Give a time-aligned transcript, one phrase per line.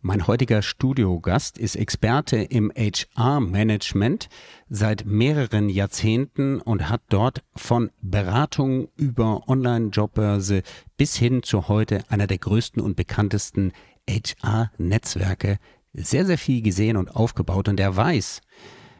[0.00, 4.28] Mein heutiger Studiogast ist Experte im HR-Management
[4.68, 10.62] seit mehreren Jahrzehnten und hat dort von Beratung über Online-Jobbörse
[10.96, 13.72] bis hin zu heute einer der größten und bekanntesten
[14.08, 15.58] HR-Netzwerke
[15.92, 17.68] sehr, sehr viel gesehen und aufgebaut.
[17.68, 18.40] Und er weiß,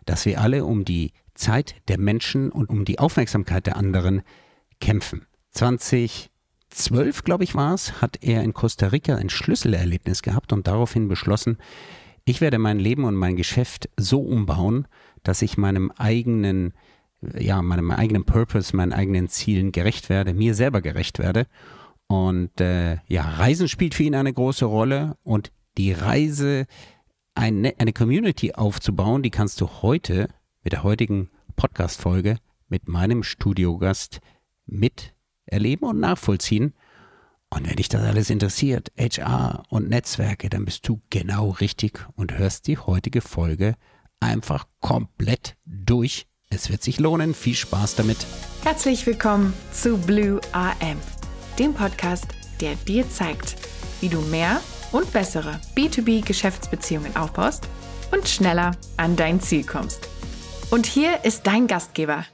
[0.04, 4.22] dass wir alle um die Zeit der Menschen und um die Aufmerksamkeit der anderen
[4.80, 5.26] kämpfen.
[5.52, 6.30] 20
[6.78, 11.08] zwölf, glaube ich, war es, hat er in Costa Rica ein Schlüsselerlebnis gehabt und daraufhin
[11.08, 11.58] beschlossen,
[12.24, 14.86] ich werde mein Leben und mein Geschäft so umbauen,
[15.22, 16.74] dass ich meinem eigenen,
[17.38, 21.46] ja, meinem eigenen Purpose, meinen eigenen Zielen gerecht werde, mir selber gerecht werde.
[22.06, 26.66] Und äh, ja, Reisen spielt für ihn eine große Rolle und die Reise,
[27.34, 30.28] eine, eine Community aufzubauen, die kannst du heute
[30.64, 34.20] mit der heutigen Podcast-Folge mit meinem Studiogast
[34.66, 35.14] mit
[35.48, 36.74] erleben und nachvollziehen.
[37.50, 42.36] Und wenn dich das alles interessiert, HR und Netzwerke, dann bist du genau richtig und
[42.36, 43.74] hörst die heutige Folge
[44.20, 46.26] einfach komplett durch.
[46.50, 47.34] Es wird sich lohnen.
[47.34, 48.18] Viel Spaß damit.
[48.64, 50.98] Herzlich willkommen zu Blue AM,
[51.58, 52.26] dem Podcast,
[52.60, 53.56] der dir zeigt,
[54.00, 54.60] wie du mehr
[54.92, 57.68] und bessere B2B-Geschäftsbeziehungen aufbaust
[58.12, 60.08] und schneller an dein Ziel kommst.
[60.70, 62.24] Und hier ist dein Gastgeber,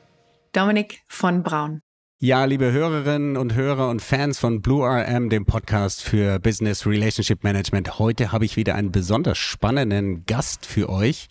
[0.53, 1.81] Dominik von Braun.
[2.21, 7.43] Ja, liebe Hörerinnen und Hörer und Fans von Blue RM, dem Podcast für Business Relationship
[7.43, 7.99] Management.
[7.99, 11.27] Heute habe ich wieder einen besonders spannenden Gast für euch.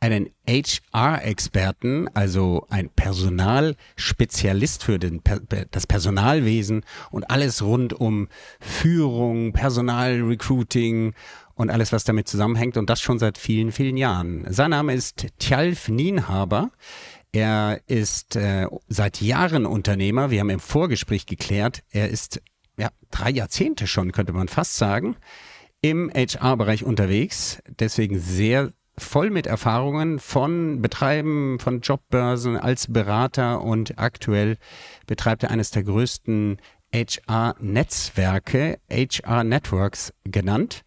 [0.00, 5.22] Einen HR-Experten, also ein Personalspezialist für den,
[5.70, 8.28] das Personalwesen und alles rund um
[8.60, 11.14] Führung, Personalrecruiting
[11.54, 14.44] und alles, was damit zusammenhängt und das schon seit vielen, vielen Jahren.
[14.48, 16.70] Sein Name ist Tjalf Nienhaber.
[17.34, 20.30] Er ist äh, seit Jahren Unternehmer.
[20.30, 22.40] Wir haben im Vorgespräch geklärt, er ist
[22.76, 25.16] ja drei Jahrzehnte schon, könnte man fast sagen,
[25.80, 27.60] im HR-Bereich unterwegs.
[27.80, 34.56] Deswegen sehr voll mit Erfahrungen von Betreiben von Jobbörsen als Berater und aktuell
[35.08, 36.58] betreibt er eines der größten
[36.94, 40.84] HR-Netzwerke, HR Networks genannt.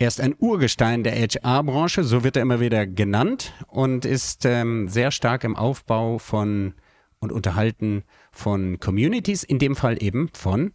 [0.00, 4.86] Er ist ein Urgestein der HR-Branche, so wird er immer wieder genannt und ist ähm,
[4.86, 6.74] sehr stark im Aufbau von
[7.18, 10.72] und Unterhalten von Communities, in dem Fall eben von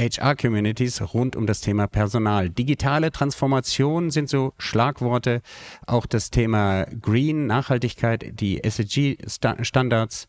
[0.00, 2.50] HR-Communities rund um das Thema Personal.
[2.50, 5.42] Digitale Transformation sind so Schlagworte.
[5.88, 10.28] Auch das Thema Green, Nachhaltigkeit, die SDG-Standards.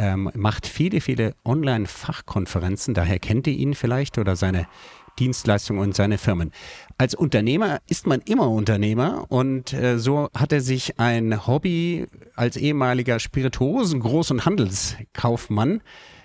[0.00, 2.94] Ähm, macht viele, viele Online-Fachkonferenzen.
[2.94, 4.68] Daher kennt ihr ihn vielleicht oder seine
[5.18, 6.52] Dienstleistungen und seine Firmen.
[6.96, 12.56] Als Unternehmer ist man immer Unternehmer und äh, so hat er sich ein Hobby als
[12.56, 15.82] ehemaliger Spirituosen-, Groß- und Handelskaufmann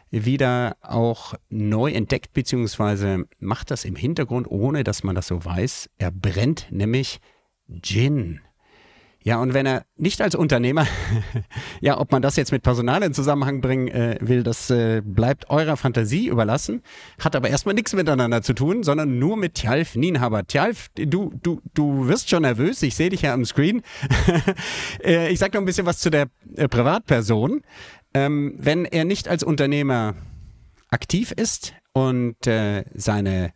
[0.09, 5.89] wieder auch neu entdeckt, beziehungsweise macht das im Hintergrund, ohne dass man das so weiß.
[5.97, 7.19] Er brennt nämlich
[7.81, 8.41] Gin.
[9.23, 10.85] Ja, und wenn er nicht als Unternehmer,
[11.81, 15.49] ja, ob man das jetzt mit Personal in Zusammenhang bringen äh, will, das äh, bleibt
[15.49, 16.81] eurer Fantasie überlassen,
[17.19, 20.45] hat aber erstmal nichts miteinander zu tun, sondern nur mit Tjalf Nienhaber.
[20.45, 23.81] Tjalf, du, du, du wirst schon nervös, ich sehe dich ja am Screen.
[25.03, 27.61] äh, ich sag noch ein bisschen was zu der äh, Privatperson.
[28.13, 30.15] Ähm, wenn er nicht als Unternehmer
[30.89, 33.53] aktiv ist und äh, seine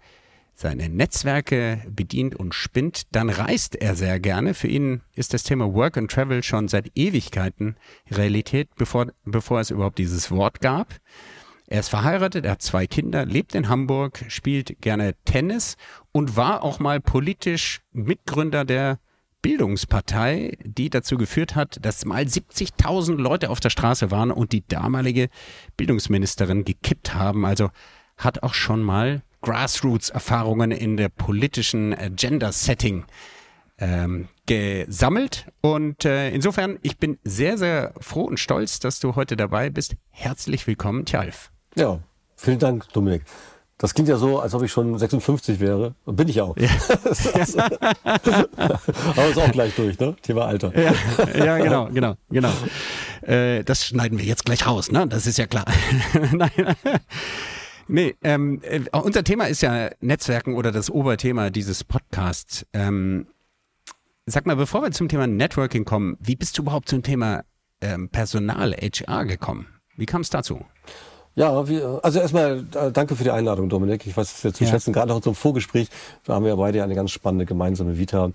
[0.60, 4.56] seine Netzwerke bedient und spinnt, dann reist er sehr gerne.
[4.56, 7.76] Für ihn ist das Thema Work and Travel schon seit Ewigkeiten
[8.10, 10.96] Realität, bevor, bevor es überhaupt dieses Wort gab.
[11.68, 15.76] Er ist verheiratet, er hat zwei Kinder, lebt in Hamburg, spielt gerne Tennis
[16.12, 19.00] und war auch mal politisch Mitgründer der
[19.44, 24.68] Bildungspartei, die dazu geführt hat, dass mal 70.000 Leute auf der Straße waren und die
[24.68, 25.30] damalige
[25.76, 27.46] Bildungsministerin gekippt haben.
[27.46, 27.70] Also
[28.18, 33.06] hat auch schon mal Grassroots-Erfahrungen in der politischen Gender-Setting
[33.80, 35.46] ähm, gesammelt.
[35.62, 39.96] Und äh, insofern, ich bin sehr, sehr froh und stolz, dass du heute dabei bist.
[40.10, 41.50] Herzlich willkommen, Tjalf.
[41.76, 42.00] Ja,
[42.36, 43.24] vielen Dank, Dominik.
[43.78, 45.96] Das klingt ja so, als ob ich schon 56 wäre.
[46.04, 46.58] Und bin ich auch.
[46.58, 46.68] Ja.
[49.16, 50.14] Aber ist auch gleich durch, ne?
[50.24, 50.78] Thema Alter.
[50.78, 50.94] Ja,
[51.46, 52.52] ja genau, genau, genau.
[53.22, 55.08] Äh, das schneiden wir jetzt gleich raus, ne?
[55.08, 55.66] Das ist ja klar.
[56.34, 56.52] Nein.
[57.88, 62.66] Nee, ähm, äh, unser Thema ist ja Netzwerken oder das Oberthema dieses Podcasts.
[62.74, 63.28] Ähm,
[64.26, 67.44] sag mal, bevor wir zum Thema Networking kommen, wie bist du überhaupt zum Thema
[67.82, 69.68] ähm, Personal, HR gekommen?
[69.96, 70.66] Wie kam es dazu?
[71.36, 74.06] Ja, wie, also erstmal äh, danke für die Einladung, Dominik.
[74.08, 74.72] Ich weiß es sehr zu ja.
[74.72, 75.88] schätzen, gerade auch zum Vorgespräch.
[76.24, 78.32] Da haben wir ja beide eine ganz spannende gemeinsame Vita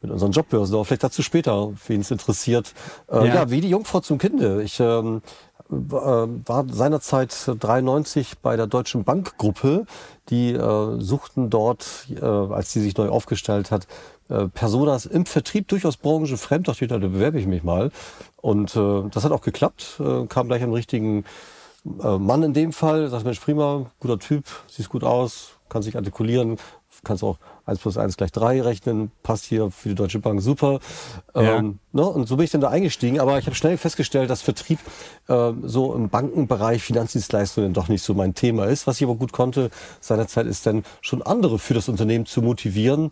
[0.00, 0.74] mit unseren Jobbörsen.
[0.74, 2.72] Aber vielleicht dazu später, wen es interessiert.
[3.10, 3.34] Äh, ja.
[3.34, 3.50] ja.
[3.50, 4.62] wie die Jungfrau zum Kinde.
[4.62, 5.20] Ich ähm,
[5.68, 9.86] war seinerzeit 93 bei der Deutschen Bankgruppe.
[10.30, 13.86] Die äh, suchten dort, äh, als die sich neu aufgestellt hat,
[14.28, 16.68] äh, Personas im Vertrieb durchaus branchenfremd.
[16.68, 17.90] Dachte ich, da bewerbe ich mich mal.
[18.36, 20.00] Und äh, das hat auch geklappt.
[20.00, 21.24] Äh, kam gleich am richtigen
[22.02, 23.08] äh, Mann in dem Fall.
[23.08, 26.58] Sagt Mensch, prima, guter Typ, siehst gut aus, kann sich artikulieren,
[27.04, 27.38] kannst auch
[27.68, 30.80] 1 plus 1 gleich 3 rechnen, passt hier für die Deutsche Bank super.
[31.34, 31.58] Ja.
[31.58, 32.04] Ähm, ne?
[32.04, 33.20] Und so bin ich dann da eingestiegen.
[33.20, 34.78] Aber ich habe schnell festgestellt, dass Vertrieb
[35.28, 38.86] äh, so im Bankenbereich Finanzdienstleistungen doch nicht so mein Thema ist.
[38.86, 39.70] Was ich aber gut konnte
[40.00, 43.10] seinerzeit ist dann schon andere für das Unternehmen zu motivieren.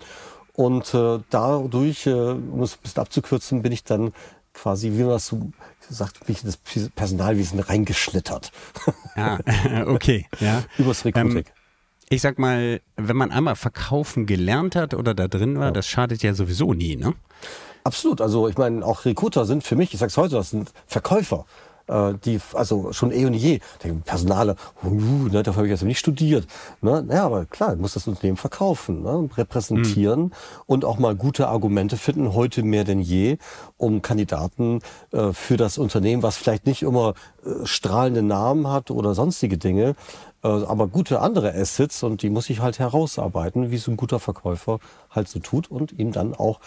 [0.54, 4.12] Und äh, dadurch, äh, um es ein bisschen abzukürzen, bin ich dann
[4.54, 5.50] quasi, wie man das so
[5.88, 6.56] sagt, mich in das
[6.94, 8.52] Personalwesen reingeschlittert.
[9.14, 9.38] Ah,
[9.86, 10.26] okay.
[10.40, 10.64] Ja.
[10.78, 11.38] Übers Recruiting.
[11.38, 11.44] Ähm,
[12.08, 15.70] ich sag mal, wenn man einmal verkaufen gelernt hat oder da drin war, ja.
[15.72, 17.14] das schadet ja sowieso nie, ne?
[17.84, 18.20] Absolut.
[18.20, 21.44] Also ich meine, auch Recruiter sind für mich, ich sag's heute, das sind Verkäufer.
[21.88, 25.86] Äh, die, also schon eh und je, denken, Personale, uh, ne, dafür habe ich also
[25.86, 26.46] nicht studiert.
[26.80, 27.02] Ne?
[27.06, 29.28] Naja, aber klar, muss das Unternehmen verkaufen, ne?
[29.36, 30.32] repräsentieren mhm.
[30.66, 33.38] und auch mal gute Argumente finden, heute mehr denn je,
[33.76, 34.80] um Kandidaten
[35.12, 37.14] äh, für das Unternehmen, was vielleicht nicht immer
[37.44, 39.94] äh, strahlende Namen hat oder sonstige Dinge,
[40.42, 44.78] aber gute andere Assets und die muss ich halt herausarbeiten, wie so ein guter Verkäufer
[45.10, 46.60] halt so tut und ihm dann auch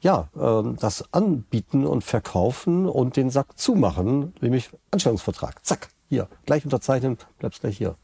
[0.00, 5.64] ja, äh, das anbieten und verkaufen und den Sack zumachen, nämlich Anstellungsvertrag.
[5.64, 7.96] Zack, hier, gleich unterzeichnen, bleibst gleich hier.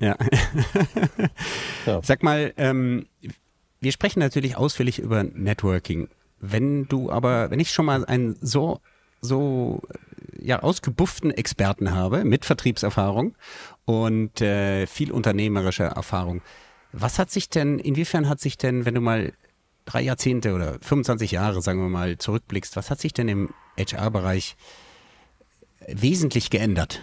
[0.00, 0.16] ja.
[1.86, 2.00] ja.
[2.02, 3.06] Sag mal, ähm,
[3.80, 6.08] wir sprechen natürlich ausführlich über Networking.
[6.38, 8.80] Wenn du aber, wenn ich schon mal einen so
[9.20, 9.82] so
[10.38, 13.34] ja ausgebufften Experten habe mit Vertriebserfahrung
[13.84, 16.42] und äh, viel unternehmerischer Erfahrung.
[16.92, 19.32] Was hat sich denn, inwiefern hat sich denn, wenn du mal
[19.84, 24.56] drei Jahrzehnte oder 25 Jahre, sagen wir mal, zurückblickst, was hat sich denn im HR-Bereich
[25.86, 27.00] wesentlich geändert?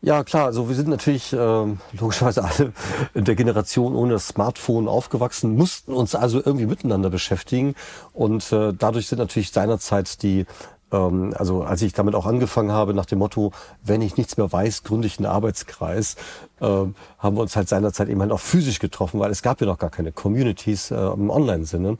[0.00, 2.72] Ja, klar, also wir sind natürlich äh, logischerweise alle
[3.14, 7.74] in der Generation ohne das Smartphone aufgewachsen, mussten uns also irgendwie miteinander beschäftigen
[8.12, 10.46] und äh, dadurch sind natürlich seinerzeit die ähm,
[10.90, 13.52] also als ich damit auch angefangen habe, nach dem Motto,
[13.82, 16.16] wenn ich nichts mehr weiß, gründe ich einen Arbeitskreis,
[16.60, 19.66] ähm, haben wir uns halt seinerzeit eben halt auch physisch getroffen, weil es gab ja
[19.66, 21.98] noch gar keine Communities äh, im Online-Sinne.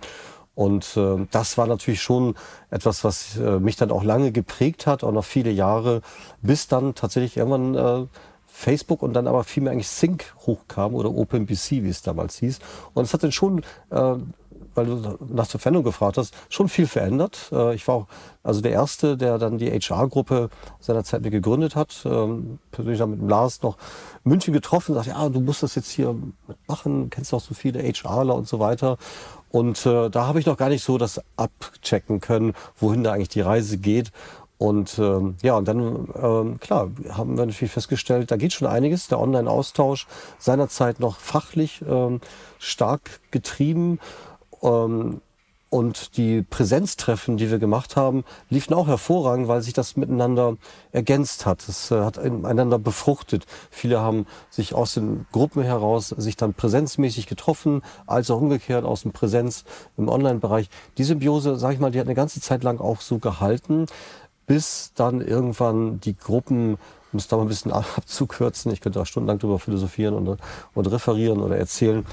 [0.54, 2.34] Und äh, das war natürlich schon
[2.70, 6.00] etwas, was äh, mich dann auch lange geprägt hat, auch noch viele Jahre,
[6.42, 8.06] bis dann tatsächlich irgendwann äh,
[8.46, 12.58] Facebook und dann aber vielmehr eigentlich Sync hochkam oder OpenBC, wie es damals hieß.
[12.92, 13.62] Und es hat dann schon
[14.78, 17.50] weil du nach der Verwendung gefragt hast, schon viel verändert.
[17.52, 18.06] Äh, ich war
[18.44, 22.04] also der Erste, der dann die HR-Gruppe seinerzeit mit gegründet hat.
[22.04, 23.76] Ähm, persönlich dann mit dem Lars noch
[24.22, 26.14] München getroffen, sagt, ja, du musst das jetzt hier
[26.68, 28.98] machen, kennst doch so viele HRler und so weiter.
[29.50, 33.30] Und äh, da habe ich noch gar nicht so das abchecken können, wohin da eigentlich
[33.30, 34.12] die Reise geht.
[34.58, 39.06] Und ähm, ja, und dann, ähm, klar, haben wir natürlich festgestellt, da geht schon einiges.
[39.06, 40.08] Der Online-Austausch
[40.38, 42.20] seinerzeit noch fachlich ähm,
[42.58, 44.00] stark getrieben.
[44.62, 45.20] Ähm,
[45.70, 50.56] und die Präsenztreffen, die wir gemacht haben, liefen auch hervorragend, weil sich das miteinander
[50.92, 51.68] ergänzt hat.
[51.68, 53.44] Es äh, hat einander befruchtet.
[53.70, 59.02] Viele haben sich aus den Gruppen heraus sich dann präsenzmäßig getroffen, als auch umgekehrt aus
[59.02, 59.64] dem Präsenz
[59.98, 60.70] im Online-Bereich.
[60.96, 63.86] Die Symbiose, sage ich mal, die hat eine ganze Zeit lang auch so gehalten,
[64.46, 66.78] bis dann irgendwann die Gruppen
[67.12, 70.40] um es da mal ein bisschen abzukürzen, ich könnte auch stundenlang darüber philosophieren und,
[70.74, 72.04] und referieren oder erzählen,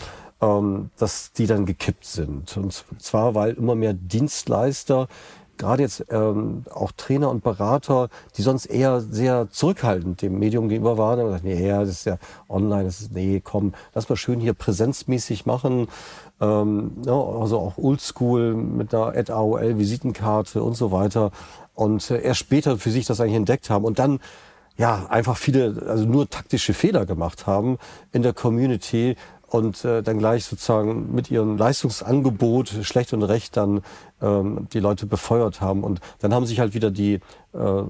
[0.42, 2.56] ähm, dass die dann gekippt sind.
[2.58, 5.08] Und zwar, weil immer mehr Dienstleister
[5.58, 10.98] gerade jetzt ähm, auch Trainer und Berater, die sonst eher sehr zurückhaltend dem Medium gegenüber
[10.98, 12.18] waren, haben gesagt, nee, ja, das ist ja
[12.50, 15.88] online, das ist, nee, komm, lass mal schön hier präsenzmäßig machen.
[16.42, 21.32] Ähm, ja, also auch oldschool mit einer AOL-Visitenkarte und so weiter.
[21.74, 24.20] Und äh, erst später für sich das eigentlich entdeckt haben und dann
[24.78, 27.78] ja einfach viele, also nur taktische Fehler gemacht haben
[28.12, 29.16] in der Community,
[29.48, 33.82] und äh, dann gleich sozusagen mit ihrem Leistungsangebot schlecht und recht dann
[34.22, 35.84] ähm, die Leute befeuert haben.
[35.84, 37.20] Und dann haben sich halt wieder die,
[37.54, 37.84] äh,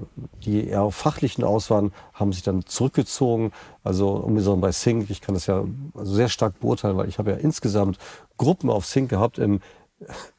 [0.44, 3.52] die eher fachlichen Auswahl haben sich dann zurückgezogen.
[3.82, 5.64] Also unbedingt bei Sync, ich kann das ja
[6.02, 7.98] sehr stark beurteilen, weil ich habe ja insgesamt
[8.36, 9.60] Gruppen auf Sync gehabt im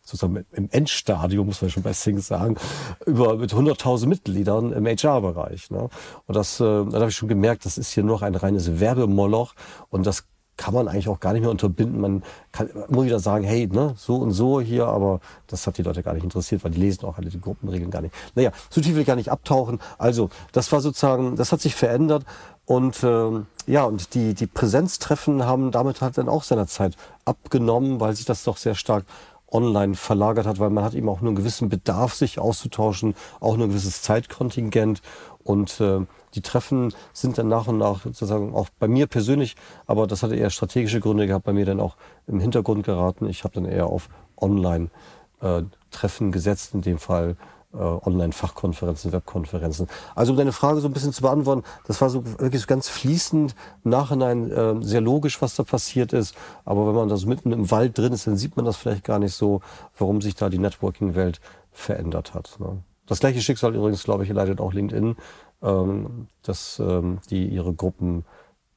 [0.04, 2.58] sozusagen im Endstadium, muss man schon bei Sync sagen,
[3.06, 5.72] über mit 100.000 Mitgliedern im HR-Bereich.
[5.72, 5.90] Ne?
[6.26, 8.80] Und das, äh, dann habe ich schon gemerkt, das ist hier nur noch ein reines
[8.80, 9.56] Werbemoloch
[9.90, 10.26] und das
[10.58, 12.02] kann man eigentlich auch gar nicht mehr unterbinden.
[12.02, 15.84] Man kann immer wieder sagen, hey, ne, so und so hier, aber das hat die
[15.84, 18.14] Leute gar nicht interessiert, weil die lesen auch alle die Gruppenregeln gar nicht.
[18.36, 19.80] Naja, so tief will ich gar nicht abtauchen.
[19.98, 22.26] Also, das war sozusagen, das hat sich verändert
[22.66, 28.00] und ähm, ja, und die, die Präsenztreffen haben damit halt dann auch seiner Zeit abgenommen,
[28.00, 29.06] weil sich das doch sehr stark
[29.50, 33.56] online verlagert hat, weil man hat eben auch nur einen gewissen Bedarf, sich auszutauschen, auch
[33.56, 35.02] nur ein gewisses Zeitkontingent.
[35.44, 36.02] Und äh,
[36.38, 39.56] die Treffen sind dann nach und nach sozusagen auch bei mir persönlich,
[39.88, 43.28] aber das hatte eher strategische Gründe gehabt, bei mir dann auch im Hintergrund geraten.
[43.28, 44.08] Ich habe dann eher auf
[44.40, 47.38] Online-Treffen äh, gesetzt, in dem Fall
[47.74, 49.88] äh, Online-Fachkonferenzen, Webkonferenzen.
[50.14, 52.88] Also um deine Frage so ein bisschen zu beantworten, das war so wirklich so ganz
[52.88, 56.36] fließend, im Nachhinein äh, sehr logisch, was da passiert ist.
[56.66, 59.04] Aber wenn man da so mitten im Wald drin ist, dann sieht man das vielleicht
[59.04, 59.62] gar nicht so,
[59.98, 61.42] warum sich da die Networking-Welt
[61.72, 62.60] verändert hat.
[62.60, 62.84] Ne?
[63.08, 65.16] Das gleiche Schicksal übrigens, glaube ich, leidet auch LinkedIn,
[65.62, 68.26] ähm, dass ähm, die ihre Gruppen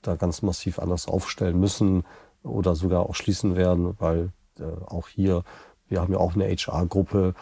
[0.03, 2.05] da ganz massiv anders aufstellen müssen
[2.43, 5.45] oder sogar auch schließen werden, weil äh, auch hier,
[5.89, 7.35] wir haben ja auch eine HR-Gruppe,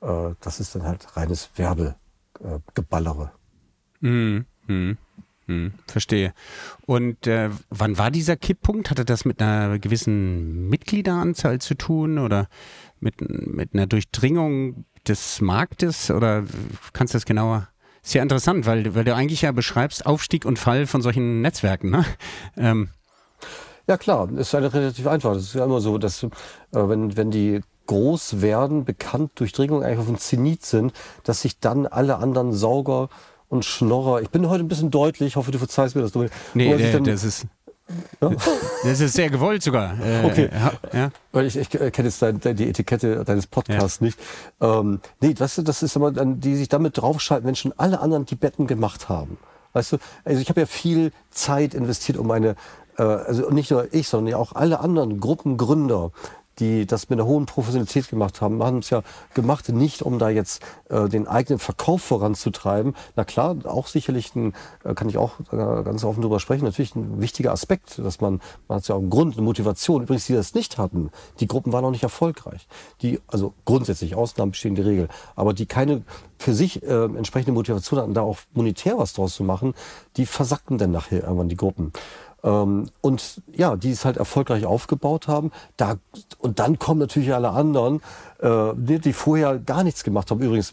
[0.00, 3.32] äh, das ist dann halt reines Werbegeballere.
[4.02, 4.96] Äh, mm, mm,
[5.46, 6.32] mm, verstehe.
[6.86, 8.90] Und äh, wann war dieser Kipppunkt?
[8.90, 12.48] Hatte das mit einer gewissen Mitgliederanzahl zu tun oder
[13.00, 16.10] mit, mit einer Durchdringung des Marktes?
[16.10, 16.44] Oder
[16.92, 17.68] kannst du das genauer?
[18.06, 21.90] Ist ja interessant, weil, weil du eigentlich ja beschreibst Aufstieg und Fall von solchen Netzwerken.
[21.90, 22.04] Ne?
[22.56, 22.90] Ähm,
[23.88, 25.34] ja klar, ist eine relativ einfach.
[25.34, 26.28] Das ist ja immer so, dass äh,
[26.70, 30.92] wenn, wenn die groß werden, bekannt, Durchdringung eigentlich auf dem Zenit sind,
[31.24, 33.08] dass sich dann alle anderen Sauger
[33.48, 36.14] und Schnorrer, ich bin heute ein bisschen deutlich, hoffe, du verzeihst mir das.
[36.14, 37.46] Nee, nee dann, das ist...
[38.20, 38.30] Ja?
[38.82, 39.98] Das ist sehr gewollt sogar.
[40.00, 40.50] Äh, okay.
[40.92, 41.10] Ja.
[41.32, 44.06] Weil ich, ich kenne jetzt dein, die Etikette deines Podcasts ja.
[44.06, 44.18] nicht.
[44.60, 48.26] Ähm, nee, weißt du, das ist immer, die sich damit draufschalten, wenn schon alle anderen
[48.26, 49.38] die Betten gemacht haben.
[49.72, 52.56] Weißt du, also ich habe ja viel Zeit investiert, um meine,
[52.98, 56.12] äh, also nicht nur ich, sondern auch alle anderen Gruppengründer,
[56.58, 59.02] die das mit einer hohen Professionalität gemacht haben, haben es ja
[59.34, 62.94] gemacht, nicht um da jetzt äh, den eigenen Verkauf voranzutreiben.
[63.14, 67.20] Na klar, auch sicherlich ein, äh, kann ich auch ganz offen drüber sprechen, natürlich ein
[67.20, 70.02] wichtiger Aspekt, dass man, man hat ja auch einen Grund, eine Motivation.
[70.02, 71.10] Übrigens, die das nicht hatten,
[71.40, 72.66] die Gruppen waren auch nicht erfolgreich.
[73.02, 76.02] Die, also grundsätzlich, Ausnahmen bestehen die Regel, aber die keine
[76.38, 79.74] für sich äh, entsprechende Motivation hatten, da auch monetär was draus zu machen,
[80.16, 81.92] die versackten dann nachher irgendwann die Gruppen.
[82.46, 85.50] Ähm, und ja, die es halt erfolgreich aufgebaut haben.
[85.76, 85.96] Da,
[86.38, 88.00] und dann kommen natürlich alle anderen,
[88.38, 90.40] äh, die, vorher gar nichts gemacht haben.
[90.40, 90.72] Übrigens,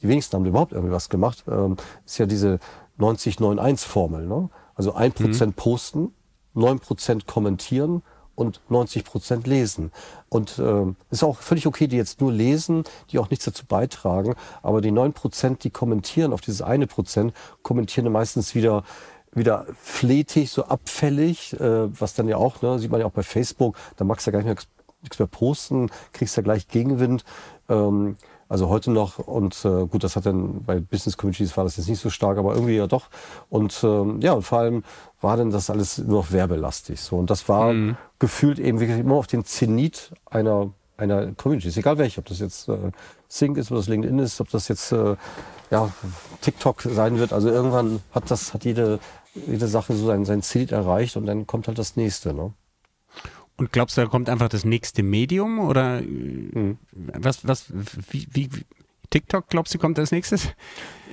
[0.00, 1.44] die wenigsten haben überhaupt irgendwie was gemacht.
[1.48, 2.60] Ähm, ist ja diese
[3.00, 4.26] 90-9-1-Formel.
[4.26, 4.48] Ne?
[4.76, 5.60] Also ein Prozent mhm.
[5.60, 6.14] posten,
[6.54, 8.02] neun Prozent kommentieren
[8.36, 9.90] und 90 Prozent lesen.
[10.28, 14.36] Und äh, ist auch völlig okay, die jetzt nur lesen, die auch nichts dazu beitragen.
[14.62, 17.32] Aber die neun Prozent, die kommentieren auf dieses eine Prozent,
[17.62, 18.84] kommentieren meistens wieder
[19.32, 23.22] wieder fletig, so abfällig, äh, was dann ja auch, ne, sieht man ja auch bei
[23.22, 24.56] Facebook, da magst du ja gar nicht mehr
[25.02, 27.24] nichts mehr posten, kriegst ja gleich Gegenwind.
[27.68, 28.16] Ähm,
[28.48, 31.88] also heute noch und äh, gut, das hat dann bei Business Communities war das jetzt
[31.88, 33.10] nicht so stark, aber irgendwie ja doch.
[33.50, 34.84] Und ähm, ja, und vor allem
[35.20, 37.00] war dann das alles nur noch werbelastig.
[37.00, 37.96] So und das war mhm.
[38.18, 41.68] gefühlt eben wirklich immer auf den Zenit einer einer Community.
[41.68, 42.90] Ist egal welche, ob das jetzt äh,
[43.28, 45.16] Sync ist, ob das LinkedIn ist, ob das jetzt äh,
[45.70, 45.90] ja,
[46.40, 47.32] TikTok sein wird.
[47.32, 48.98] Also irgendwann hat das, hat jede,
[49.34, 52.34] jede Sache so sein, sein Ziel erreicht und dann kommt halt das nächste.
[52.34, 52.52] Ne?
[53.56, 56.78] Und glaubst du, da kommt einfach das nächste Medium oder hm.
[56.92, 57.66] was, was,
[58.10, 58.48] wie, wie,
[59.10, 60.48] TikTok, glaubst du, kommt als nächstes?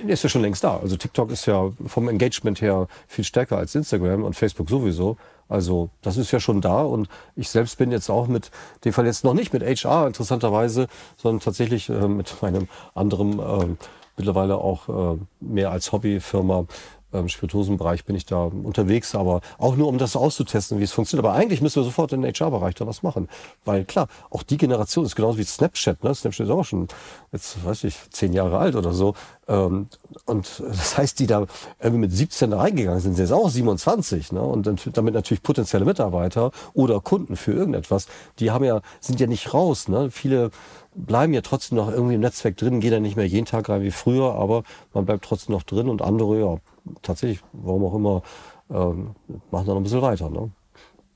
[0.06, 0.76] Ist ja schon längst da.
[0.76, 5.16] Also TikTok ist ja vom Engagement her viel stärker als Instagram und Facebook sowieso.
[5.48, 8.50] Also das ist ja schon da und ich selbst bin jetzt auch mit
[8.84, 13.76] dem Fall jetzt noch nicht mit HR interessanterweise, sondern tatsächlich äh, mit meinem anderen äh,
[14.16, 16.66] mittlerweile auch äh, mehr als Hobbyfirma
[17.12, 21.24] ähm, Spirituosenbereich bin ich da unterwegs, aber auch nur um das auszutesten, wie es funktioniert.
[21.24, 23.28] Aber eigentlich müssen wir sofort in den HR-Bereich da was machen.
[23.64, 26.02] Weil klar, auch die Generation ist genauso wie Snapchat.
[26.02, 26.14] Ne?
[26.14, 26.88] Snapchat ist auch schon,
[27.32, 29.14] jetzt weiß ich, zehn Jahre alt oder so.
[29.48, 29.86] Ähm,
[30.24, 31.46] und das heißt, die da
[31.80, 34.32] irgendwie mit 17 da reingegangen sind, sind jetzt auch 27.
[34.32, 34.40] Ne?
[34.40, 38.06] Und dann, damit natürlich potenzielle Mitarbeiter oder Kunden für irgendetwas,
[38.38, 39.88] die haben ja, sind ja nicht raus.
[39.88, 40.10] Ne?
[40.10, 40.50] Viele
[40.96, 43.82] bleiben ja trotzdem noch irgendwie im Netzwerk drin, gehen dann nicht mehr jeden Tag rein
[43.82, 44.62] wie früher, aber
[44.94, 46.56] man bleibt trotzdem noch drin und andere, ja,
[47.02, 48.22] tatsächlich, warum auch immer,
[48.70, 49.14] ähm,
[49.50, 50.30] machen da noch ein bisschen weiter.
[50.30, 50.50] Ne?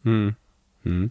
[0.05, 0.37] Hm.
[0.83, 1.11] Hm.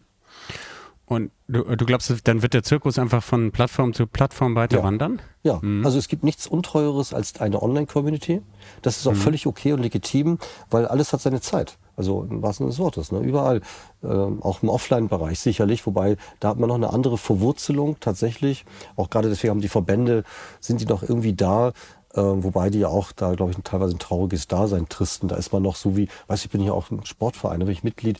[1.05, 4.83] Und du, du, glaubst, dann wird der Zirkus einfach von Plattform zu Plattform weiter ja.
[4.83, 5.19] wandern?
[5.41, 5.83] Ja, hm.
[5.83, 8.43] also es gibt nichts Untreueres als eine Online-Community.
[8.83, 9.19] Das ist auch hm.
[9.19, 10.38] völlig okay und legitim,
[10.69, 11.78] weil alles hat seine Zeit.
[11.99, 13.19] Also im wahrsten Sinne des Wortes, ne?
[13.19, 13.59] überall.
[14.05, 18.63] Ähm, auch im Offline-Bereich sicherlich, wobei da hat man noch eine andere Verwurzelung tatsächlich.
[18.95, 20.23] Auch gerade deswegen haben die Verbände,
[20.61, 21.73] sind die noch irgendwie da.
[22.13, 25.27] Äh, wobei die ja auch da, glaube ich, teilweise ein trauriges Dasein tristen.
[25.27, 27.73] Da ist man noch so wie, weiß ich bin ja auch im Sportverein, da bin
[27.73, 28.19] ich Mitglied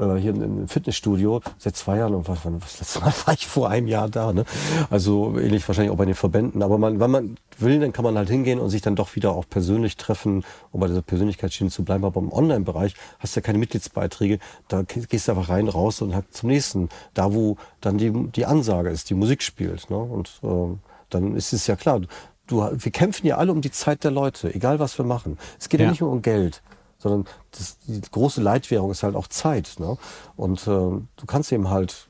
[0.00, 3.68] äh, hier im Fitnessstudio seit zwei Jahren und was, das letzte Mal war ich vor
[3.68, 4.32] einem Jahr da.
[4.32, 4.44] Ne?
[4.90, 6.62] Also ähnlich wahrscheinlich auch bei den Verbänden.
[6.62, 9.32] Aber man, wenn man will, dann kann man halt hingehen und sich dann doch wieder
[9.32, 12.04] auch persönlich treffen, um bei dieser Persönlichkeitsschiene zu bleiben.
[12.04, 14.38] Aber im Online-Bereich hast du ja keine Mitgliedsbeiträge.
[14.68, 16.88] Da gehst du einfach rein, raus und halt zum nächsten.
[17.14, 19.90] Da, wo dann die, die Ansage ist, die Musik spielt.
[19.90, 19.98] Ne?
[19.98, 20.76] Und äh,
[21.10, 22.00] dann ist es ja klar,
[22.46, 25.38] du, wir kämpfen ja alle um die Zeit der Leute, egal was wir machen.
[25.58, 26.62] Es geht ja, ja nicht nur um Geld,
[27.00, 29.76] sondern das, die große Leitwährung ist halt auch Zeit.
[29.78, 29.96] Ne?
[30.36, 32.06] Und äh, du kannst eben halt,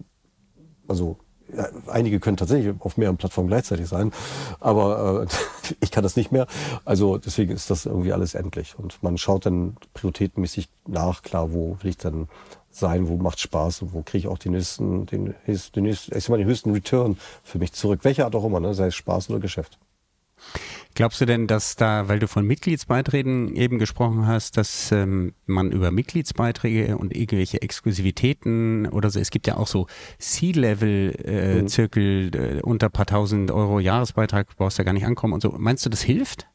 [0.89, 1.17] also
[1.57, 4.13] ja, einige können tatsächlich auf mehreren Plattformen gleichzeitig sein,
[4.61, 6.47] aber äh, ich kann das nicht mehr.
[6.85, 8.79] Also deswegen ist das irgendwie alles endlich.
[8.79, 12.29] Und man schaut dann prioritätenmäßig nach, klar, wo will ich dann
[12.71, 16.25] sein, wo macht Spaß und wo kriege ich auch den nächsten, den, den, nächsten, ich
[16.25, 18.01] sag mal, den höchsten Return für mich zurück.
[18.03, 18.75] Welcher Art auch immer, ne?
[18.75, 19.79] sei es Spaß oder Geschäft.
[20.95, 25.71] Glaubst du denn, dass da, weil du von Mitgliedsbeiträgen eben gesprochen hast, dass ähm, man
[25.71, 29.87] über Mitgliedsbeiträge und irgendwelche Exklusivitäten oder so, es gibt ja auch so
[30.19, 35.43] C-Level-Zirkel äh, äh, unter paar tausend Euro Jahresbeitrag, brauchst du ja gar nicht ankommen und
[35.43, 35.55] so.
[35.57, 36.49] Meinst du, das hilft?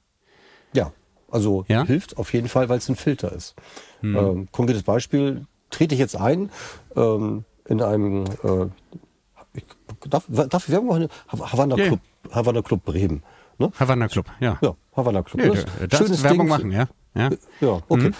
[0.73, 0.91] Ja,
[1.31, 1.85] also ja?
[1.85, 3.55] hilft auf jeden Fall, weil es ein Filter ist.
[4.01, 4.15] Hm.
[4.15, 6.49] Ähm, konkretes Beispiel, trete ich jetzt ein
[6.95, 8.67] ähm, in einem, äh,
[9.53, 9.63] ich,
[10.09, 11.07] darf, darf ich Werbung machen?
[11.27, 12.35] Havana Club, yeah.
[12.35, 13.23] Havana Club Bremen.
[13.57, 13.71] Ne?
[13.79, 14.57] Havana Club, ja.
[14.61, 15.41] Ja, Havana Club.
[15.41, 16.47] Ja, das, das schönes Werbung Ding.
[16.47, 16.87] machen, ja.
[17.15, 17.29] Ja,
[17.61, 18.09] ja okay.
[18.09, 18.13] Mhm.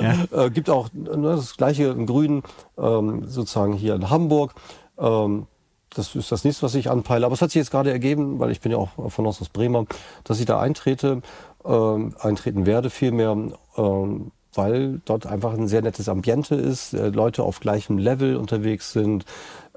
[0.02, 0.44] ja.
[0.44, 2.42] äh, gibt auch ne, das gleiche in Grün,
[2.78, 4.54] ähm, sozusagen hier in Hamburg.
[4.98, 5.46] Ähm,
[5.94, 7.26] das ist das nächste, was ich anpeile.
[7.26, 9.48] Aber es hat sich jetzt gerade ergeben, weil ich bin ja auch von aus aus
[9.48, 9.86] Bremer,
[10.24, 11.22] dass ich da eintrete,
[11.64, 13.36] ähm, eintreten werde vielmehr,
[13.76, 18.92] ähm, weil dort einfach ein sehr nettes Ambiente ist, äh, Leute auf gleichem Level unterwegs
[18.92, 19.24] sind,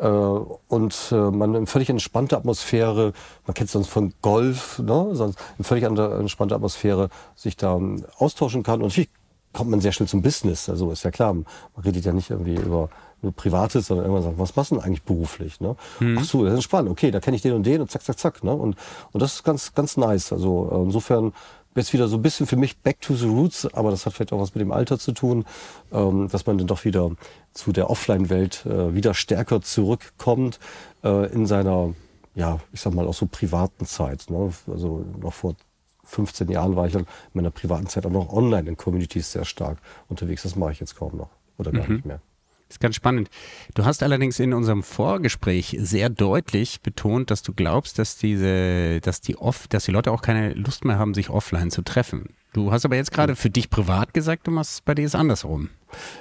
[0.06, 3.14] und äh, man eine völlig entspannte Atmosphäre,
[3.48, 5.10] man kennt es sonst von Golf, ne?
[5.14, 8.82] sonst eine völlig entspannte Atmosphäre sich da ähm, austauschen kann.
[8.82, 9.10] Und natürlich
[9.54, 11.46] kommt man sehr schnell zum Business, also ist ja klar, man
[11.84, 12.90] redet ja nicht irgendwie über
[13.22, 15.60] nur Privates, sondern irgendwann sagt, was machst du denn eigentlich beruflich?
[15.60, 15.76] Ne?
[16.00, 16.18] Mhm.
[16.20, 18.20] Ach so, das ist spannend, okay, da kenne ich den und den und zack, zack,
[18.20, 18.44] zack.
[18.44, 18.54] Ne?
[18.54, 18.76] Und,
[19.12, 20.32] und das ist ganz, ganz nice.
[20.32, 21.34] Also äh, insofern
[21.78, 24.34] jetzt wieder so ein bisschen für mich back to the roots, aber das hat vielleicht
[24.34, 25.46] auch was mit dem Alter zu tun,
[25.92, 27.12] ähm, dass man dann doch wieder
[27.54, 30.60] zu der Offline-Welt äh, wieder stärker zurückkommt
[31.04, 31.94] äh, in seiner,
[32.36, 34.30] ja, ich sag mal, auch so privaten Zeit.
[34.30, 34.52] Ne?
[34.68, 35.56] Also noch vor
[36.04, 39.78] 15 Jahren war ich in meiner privaten Zeit auch noch online in Communities sehr stark
[40.08, 40.44] unterwegs.
[40.44, 41.96] Das mache ich jetzt kaum noch oder gar mhm.
[41.96, 42.22] nicht mehr.
[42.70, 43.30] Ist ganz spannend.
[43.76, 49.22] Du hast allerdings in unserem Vorgespräch sehr deutlich betont, dass du glaubst, dass diese, dass
[49.22, 52.36] die off, dass die Leute auch keine Lust mehr haben, sich offline zu treffen.
[52.54, 55.70] Du hast aber jetzt gerade für dich privat gesagt, du machst bei dir ist andersrum.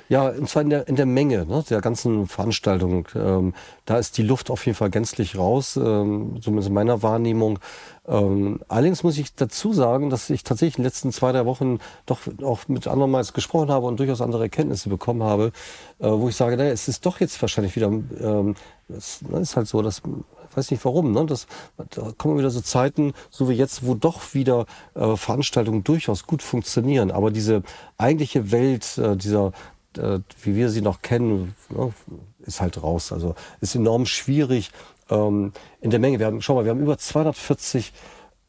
[0.09, 3.09] Ja, und zwar in der, in der Menge ne, der ganzen Veranstaltung.
[3.15, 7.59] Ähm, da ist die Luft auf jeden Fall gänzlich raus, ähm, zumindest in meiner Wahrnehmung.
[8.07, 11.79] Ähm, allerdings muss ich dazu sagen, dass ich tatsächlich in den letzten zwei, drei Wochen
[12.07, 15.53] doch auch mit anderen mal gesprochen habe und durchaus andere Erkenntnisse bekommen habe,
[15.99, 18.55] äh, wo ich sage, naja, es ist doch jetzt wahrscheinlich wieder, ähm,
[18.89, 20.03] es ne, ist halt so, dass
[20.57, 21.27] weiß nicht warum, ne?
[21.27, 26.27] Das, da kommen wieder so Zeiten, so wie jetzt, wo doch wieder äh, Veranstaltungen durchaus
[26.27, 27.11] gut funktionieren.
[27.11, 27.62] Aber diese
[27.99, 29.53] eigentliche Welt, äh, dieser,
[29.99, 31.92] äh, wie wir sie noch kennen, ne,
[32.40, 33.12] ist halt raus.
[33.12, 34.71] Also ist enorm schwierig
[35.11, 36.19] ähm, in der Menge.
[36.19, 37.92] Wir haben, schau mal, wir haben über 240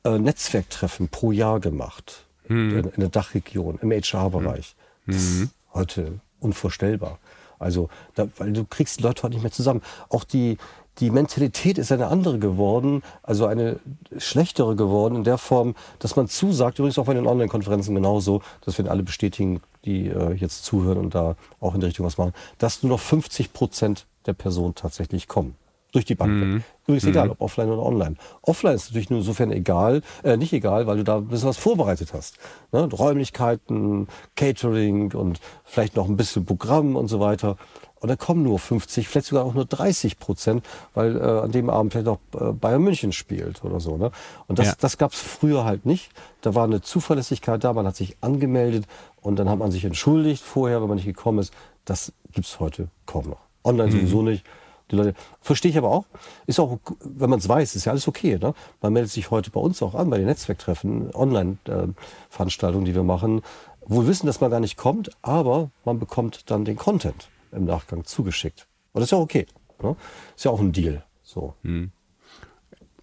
[0.04, 2.78] äh, Netzwerktreffen pro Jahr gemacht mhm.
[2.78, 4.76] in, in, der Dachregion, im HR-Bereich.
[5.06, 5.50] Mhm.
[5.74, 7.20] Heute unvorstellbar.
[7.60, 9.82] Also, da, weil du kriegst die Leute heute nicht mehr zusammen.
[10.10, 10.58] Auch die,
[11.00, 13.80] die Mentalität ist eine andere geworden, also eine
[14.18, 18.78] schlechtere geworden in der Form, dass man zusagt, übrigens auch bei den Online-Konferenzen genauso, dass
[18.78, 22.34] wir alle bestätigen, die äh, jetzt zuhören und da auch in die Richtung was machen,
[22.58, 25.56] dass nur noch 50 Prozent der Personen tatsächlich kommen.
[25.94, 26.32] Durch die Bank.
[26.32, 26.64] Mhm.
[26.86, 27.10] Übrigens mhm.
[27.10, 28.16] egal, ob offline oder online.
[28.42, 31.58] Offline ist natürlich nur insofern egal, äh, nicht egal, weil du da ein bisschen was
[31.58, 32.38] vorbereitet hast.
[32.74, 32.90] Ne?
[32.92, 37.56] Räumlichkeiten, Catering und vielleicht noch ein bisschen Programm und so weiter.
[38.00, 41.70] Und da kommen nur 50, vielleicht sogar auch nur 30 Prozent, weil äh, an dem
[41.70, 43.98] Abend vielleicht auch äh, Bayern München spielt oder so.
[43.98, 44.12] Ne?
[44.48, 44.74] Und das, ja.
[44.80, 46.12] das gab es früher halt nicht.
[46.42, 48.86] Da war eine Zuverlässigkeit da, man hat sich angemeldet
[49.22, 51.54] und dann hat man sich entschuldigt vorher, wenn man nicht gekommen ist.
[51.86, 53.40] Das gibt's heute kaum noch.
[53.64, 54.00] Online mhm.
[54.00, 54.46] sowieso nicht.
[54.92, 56.06] Die Leute, verstehe ich aber auch.
[56.46, 58.38] Ist auch, wenn man es weiß, ist ja alles okay.
[58.38, 58.54] Ne?
[58.82, 63.04] Man meldet sich heute bei uns auch an, bei den Netzwerktreffen, Online-Veranstaltungen, äh, die wir
[63.04, 63.42] machen,
[63.86, 67.66] wo wir wissen, dass man gar nicht kommt, aber man bekommt dann den Content im
[67.66, 68.68] Nachgang zugeschickt.
[68.94, 69.46] Und das ist ja okay.
[69.82, 69.96] Ne?
[70.36, 71.04] Ist ja auch ein Deal.
[71.24, 71.56] So.
[71.64, 71.92] Hm.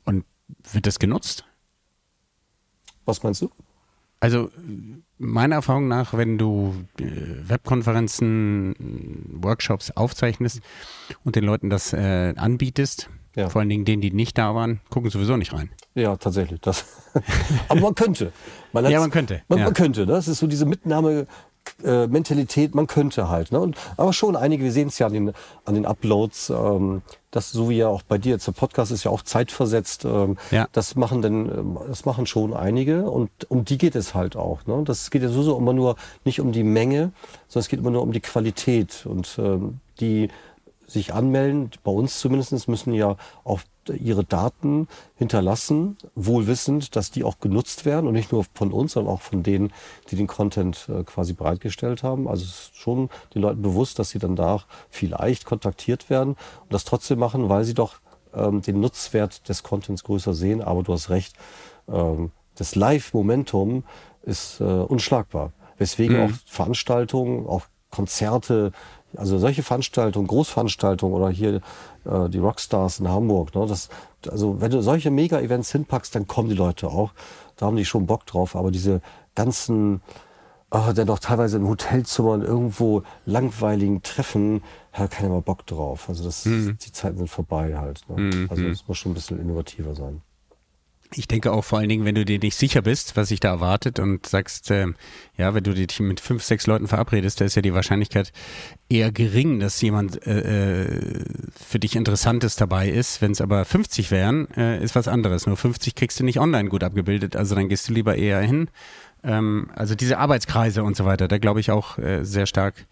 [0.05, 0.25] Und
[0.73, 1.45] wird das genutzt?
[3.05, 3.51] Was meinst du?
[4.21, 4.51] Also
[5.19, 7.05] meiner Erfahrung nach, wenn du äh,
[7.49, 8.75] Webkonferenzen,
[9.43, 10.61] Workshops aufzeichnest
[11.25, 13.51] und den Leuten das äh, anbietest, Ja.
[13.51, 15.71] Vor allen Dingen denen, die nicht da waren, gucken sowieso nicht rein.
[15.95, 16.61] Ja, tatsächlich.
[16.61, 16.85] Das.
[17.69, 18.33] Aber man könnte.
[18.73, 19.43] Man ja, man könnte.
[19.49, 19.65] Man, ja.
[19.65, 20.07] man könnte.
[20.07, 21.27] Das ist so diese Mitnahme
[21.85, 23.53] äh, Mentalität, man könnte halt.
[23.53, 23.61] Ne?
[23.61, 25.33] Und, aber schon einige, wir sehen es ja an den,
[25.65, 29.05] an den Uploads, ähm, das so wie ja auch bei dir jetzt der Podcast ist
[29.05, 30.05] ja auch zeitversetzt.
[30.05, 30.69] Ähm, ja.
[30.73, 34.67] Das machen denn, das machen schon einige und um die geht es halt auch.
[34.67, 34.83] Ne?
[34.85, 37.13] Das geht ja sowieso immer nur nicht um die Menge,
[37.49, 40.29] sondern es geht immer nur um die Qualität und ähm, die
[40.87, 47.25] sich anmelden, bei uns zumindest müssen ja auch ihre Daten hinterlassen, wohl wissend, dass die
[47.25, 49.73] auch genutzt werden und nicht nur von uns, sondern auch von denen,
[50.11, 52.29] die den Content äh, quasi bereitgestellt haben.
[52.29, 56.31] Also es ist schon den Leuten bewusst, dass sie dann da vielleicht kontaktiert werden
[56.63, 58.01] und das trotzdem machen, weil sie doch
[58.35, 60.63] ähm, den Nutzwert des Contents größer sehen.
[60.63, 61.35] Aber du hast recht,
[61.89, 63.85] ähm, das Live-Momentum
[64.23, 65.53] ist äh, unschlagbar.
[65.79, 66.23] Weswegen mhm.
[66.25, 68.73] auch Veranstaltungen, auch Konzerte,
[69.17, 71.61] also solche Veranstaltungen, Großveranstaltungen oder hier
[72.05, 73.89] äh, die Rockstars in Hamburg, ne, das,
[74.31, 77.13] also wenn du solche Mega-Events hinpackst, dann kommen die Leute auch.
[77.57, 78.57] Da haben die schon Bock drauf.
[78.57, 79.01] Aber diese
[79.35, 80.03] ganzen,
[80.71, 84.63] oh, dann doch teilweise in Hotelzimmern irgendwo langweiligen Treffen,
[84.93, 86.09] hat keiner mal Bock drauf.
[86.09, 86.79] Also das, mhm.
[86.79, 88.03] die Zeiten sind vorbei halt.
[88.09, 88.21] Ne?
[88.21, 88.47] Mhm.
[88.51, 90.23] Also es muss schon ein bisschen innovativer sein.
[91.13, 93.51] Ich denke auch vor allen Dingen, wenn du dir nicht sicher bist, was sich da
[93.51, 94.87] erwartet und sagst, äh,
[95.37, 98.33] ja, wenn du dich mit fünf, sechs Leuten verabredest, da ist ja die Wahrscheinlichkeit
[98.89, 103.23] eher gering, dass jemand äh, äh für dich Interessantes dabei ist.
[103.23, 105.47] Wenn es aber 50 wären, äh, ist was anderes.
[105.47, 108.69] Nur 50 kriegst du nicht online gut abgebildet, also dann gehst du lieber eher hin.
[109.23, 112.87] Ähm, also diese Arbeitskreise und so weiter, da glaube ich auch äh, sehr stark,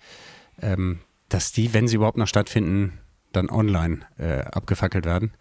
[0.61, 2.99] ähm, dass die, wenn sie überhaupt noch stattfinden,
[3.33, 5.33] dann online äh, abgefackelt werden.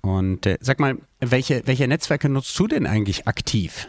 [0.00, 3.88] Und äh, sag mal, welche, welche Netzwerke nutzt du denn eigentlich aktiv?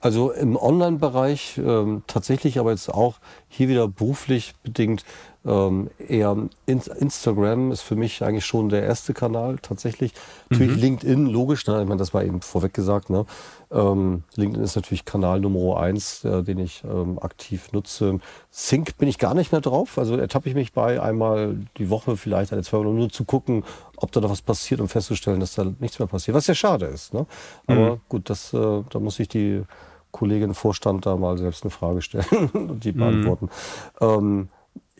[0.00, 5.04] Also im Online-Bereich ähm, tatsächlich, aber jetzt auch hier wieder beruflich bedingt
[5.44, 10.12] ähm, eher in Instagram ist für mich eigentlich schon der erste Kanal tatsächlich.
[10.50, 10.82] Natürlich mhm.
[10.82, 11.82] LinkedIn, logisch, ne?
[11.82, 13.10] ich meine, das war eben vorweg gesagt.
[13.10, 13.26] Ne?
[13.72, 18.18] Ähm, LinkedIn ist natürlich Kanal Nummer eins, äh, den ich ähm, aktiv nutze.
[18.50, 19.98] Sync bin ich gar nicht mehr drauf.
[19.98, 23.64] Also ertappe ich mich bei einmal die Woche, vielleicht alle zwei Wochen, nur zu gucken,
[23.96, 26.36] ob da noch was passiert und festzustellen, dass da nichts mehr passiert.
[26.36, 27.14] Was ja schade ist.
[27.14, 27.26] Ne?
[27.66, 28.00] Aber mhm.
[28.08, 29.62] gut, das, äh, da muss ich die
[30.10, 32.98] Kollegin Vorstand da mal selbst eine Frage stellen und die mhm.
[32.98, 33.48] beantworten.
[34.00, 34.06] Mhm.
[34.06, 34.48] Ähm,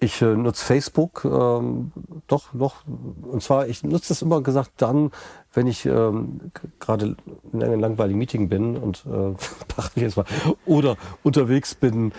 [0.02, 1.92] ich äh, nutze Facebook ähm,
[2.26, 2.84] doch noch.
[2.86, 5.10] Und zwar, ich nutze das immer gesagt dann,
[5.52, 7.16] wenn ich ähm, gerade
[7.52, 10.26] in einem langweiligen Meeting bin und äh, jetzt mal,
[10.66, 12.12] oder unterwegs bin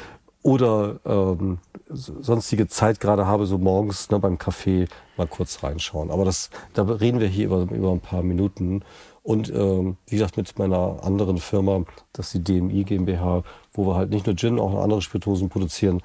[0.44, 6.12] oder ähm, sonstige Zeit gerade habe, so morgens ne, beim Kaffee mal kurz reinschauen.
[6.12, 8.84] Aber das, da reden wir hier über, über ein paar Minuten.
[9.24, 13.96] Und ähm, wie gesagt, mit meiner anderen Firma, das ist die DMI GmbH, wo wir
[13.96, 16.02] halt nicht nur Gin, auch andere Spirituosen produzieren,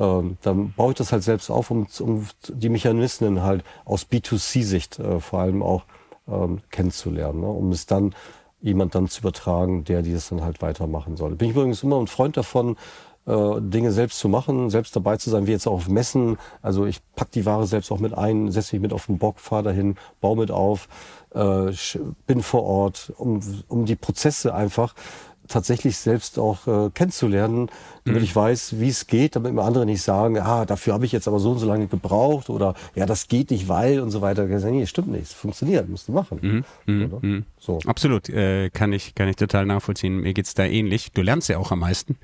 [0.00, 4.98] ähm, dann baue ich das halt selbst auf, um, um die Mechanismen halt aus B2C-Sicht
[4.98, 5.84] äh, vor allem auch
[6.26, 7.48] ähm, kennenzulernen, ne?
[7.48, 8.14] um es dann
[8.62, 11.34] jemand dann zu übertragen, der dieses dann halt weitermachen soll.
[11.36, 12.76] Bin ich übrigens immer ein Freund davon,
[13.26, 16.38] äh, Dinge selbst zu machen, selbst dabei zu sein, wie jetzt auch auf Messen.
[16.62, 19.38] Also ich pack die Ware selbst auch mit ein, setze mich mit auf den Bock,
[19.38, 20.88] fahre dahin, baue mit auf,
[21.34, 21.72] äh,
[22.26, 24.94] bin vor Ort, um, um die Prozesse einfach
[25.50, 27.68] tatsächlich selbst auch äh, kennenzulernen,
[28.04, 28.24] damit mhm.
[28.24, 31.28] ich weiß, wie es geht, damit mir andere nicht sagen, ah, dafür habe ich jetzt
[31.28, 34.46] aber so und so lange gebraucht oder ja, das geht nicht, weil und so weiter.
[34.46, 36.38] Nee, stimmt nicht, es funktioniert, musst du machen.
[36.40, 36.64] Mhm.
[36.86, 37.18] Mhm.
[37.20, 37.44] mhm.
[37.58, 37.78] So.
[37.86, 40.20] Absolut, äh, kann, ich, kann ich total nachvollziehen.
[40.20, 41.12] Mir geht's da ähnlich.
[41.12, 42.16] Du lernst ja auch am meisten.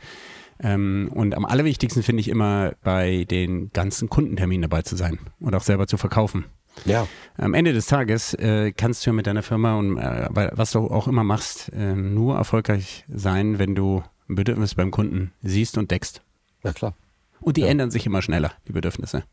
[0.59, 5.55] Ähm, und am allerwichtigsten finde ich immer, bei den ganzen Kundenterminen dabei zu sein und
[5.55, 6.47] auch selber zu verkaufen.
[6.85, 7.07] Ja.
[7.37, 10.89] Am Ende des Tages äh, kannst du ja mit deiner Firma und äh, was du
[10.89, 15.91] auch immer machst, äh, nur erfolgreich sein, wenn du ein Bedürfnis beim Kunden siehst und
[15.91, 16.23] deckst.
[16.65, 16.95] Ja, klar.
[17.41, 17.69] Und die ja.
[17.69, 19.25] ändern sich immer schneller, die Bedürfnisse.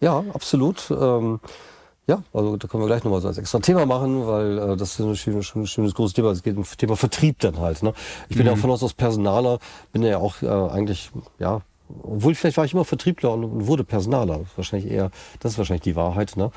[0.00, 0.90] Ja, absolut.
[0.90, 1.40] Ähm,
[2.06, 4.92] ja, also da können wir gleich nochmal so als extra Thema machen, weil äh, das
[4.92, 6.30] ist ein schönes, schönes, schönes großes Thema.
[6.30, 7.82] Es geht um Thema Vertrieb dann halt.
[7.82, 7.92] Ne?
[8.30, 8.46] Ich bin mhm.
[8.46, 9.58] ja auch von aus Personaler,
[9.92, 11.60] bin ja auch äh, eigentlich, ja,
[12.02, 14.40] obwohl vielleicht war ich immer Vertriebler und wurde Personaler.
[14.56, 16.50] Wahrscheinlich eher, das ist wahrscheinlich die Wahrheit, ne?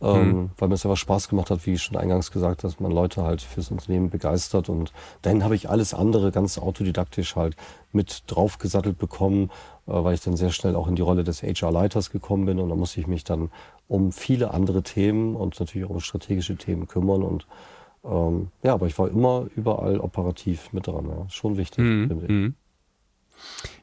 [0.00, 0.50] Ähm, mhm.
[0.56, 3.24] weil mir es einfach Spaß gemacht hat, wie ich schon eingangs gesagt, dass man Leute
[3.24, 7.56] halt fürs Unternehmen begeistert und dann habe ich alles andere ganz autodidaktisch halt
[7.92, 9.50] mit draufgesattelt bekommen,
[9.86, 12.68] äh, weil ich dann sehr schnell auch in die Rolle des HR-Leiters gekommen bin und
[12.68, 13.50] da musste ich mich dann
[13.88, 17.46] um viele andere Themen und natürlich auch um strategische Themen kümmern und
[18.04, 21.08] ähm, ja, aber ich war immer überall operativ mit dran.
[21.08, 21.28] Ja.
[21.28, 22.08] Schon wichtig, mhm.
[22.08, 22.30] finde ich.
[22.30, 22.54] Mhm.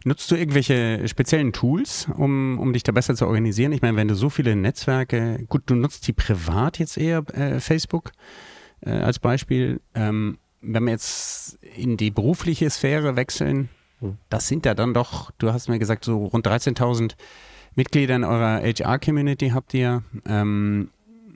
[0.03, 3.71] Nutzt du irgendwelche speziellen Tools, um, um dich da besser zu organisieren?
[3.71, 7.59] Ich meine, wenn du so viele Netzwerke, gut, du nutzt die privat jetzt eher, äh,
[7.59, 8.11] Facebook
[8.81, 9.81] äh, als Beispiel.
[9.93, 14.17] Ähm, wenn wir jetzt in die berufliche Sphäre wechseln, hm.
[14.29, 17.15] das sind ja dann doch, du hast mir gesagt, so rund 13.000
[17.75, 20.03] Mitglieder in eurer HR-Community habt ihr.
[20.27, 20.89] Ähm,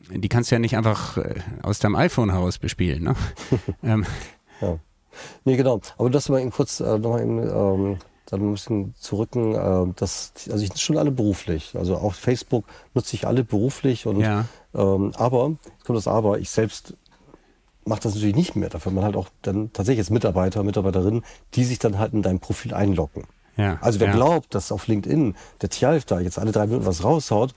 [0.10, 3.04] die kannst du ja nicht einfach äh, aus deinem iPhone heraus bespielen.
[3.04, 3.16] Ne?
[3.84, 4.06] ähm.
[4.62, 4.80] Ja.
[5.46, 5.82] Nee, genau.
[5.98, 9.56] Aber das mal eben kurz äh, nochmal eben, ähm, dann ein bisschen zurücken.
[9.56, 11.74] Äh, das, also ich nutze schon alle beruflich.
[11.76, 14.06] Also auch Facebook nutze ich alle beruflich.
[14.06, 14.46] Und, Ja.
[14.76, 16.94] ähm, aber, jetzt kommt das Aber, ich selbst
[17.86, 18.70] mache das natürlich nicht mehr.
[18.70, 21.24] Dafür man halt auch dann tatsächlich jetzt Mitarbeiter, Mitarbeiterinnen,
[21.56, 23.24] die sich dann halt in dein Profil einloggen.
[23.58, 24.14] Ja, Also wer ja.
[24.14, 27.54] glaubt, dass auf LinkedIn der Tjalf da jetzt alle drei Minuten was raushaut,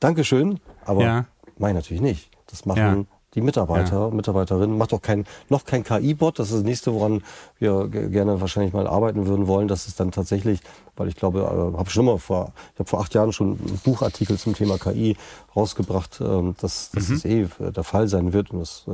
[0.00, 1.24] Dankeschön, aber Ja.
[1.56, 2.30] meine natürlich nicht.
[2.48, 3.06] Das machen.
[3.34, 4.76] Die Mitarbeiter, Mitarbeiterinnen.
[4.78, 6.38] Macht auch kein, noch kein KI-Bot.
[6.38, 7.22] Das ist das nächste, woran
[7.58, 9.68] wir ge- gerne wahrscheinlich mal arbeiten würden wollen.
[9.68, 10.60] Das ist dann tatsächlich,
[10.96, 13.80] weil ich glaube, äh, habe schon mal vor, ich habe vor acht Jahren schon einen
[13.84, 15.16] Buchartikel zum Thema KI
[15.56, 17.14] rausgebracht, ähm, dass, dass Mhm.
[17.14, 18.50] das eh äh, der Fall sein wird.
[18.52, 18.90] Und das äh,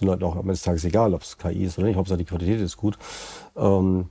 [0.00, 1.96] den Leuten auch am Ende des Tages egal, ob es KI ist oder nicht.
[1.96, 2.96] Hauptsache die Qualität ist gut.
[3.56, 4.08] Ähm,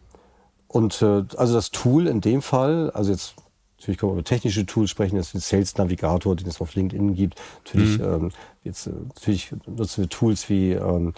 [0.67, 3.35] und äh, also das Tool in dem Fall, also jetzt
[3.79, 7.15] natürlich können wir über technische Tools sprechen, jetzt den Sales Navigator, den es auf LinkedIn
[7.15, 7.39] gibt.
[7.65, 8.31] Natürlich, ähm,
[8.63, 11.13] jetzt, äh, natürlich nutzen wir Tools wie ähm,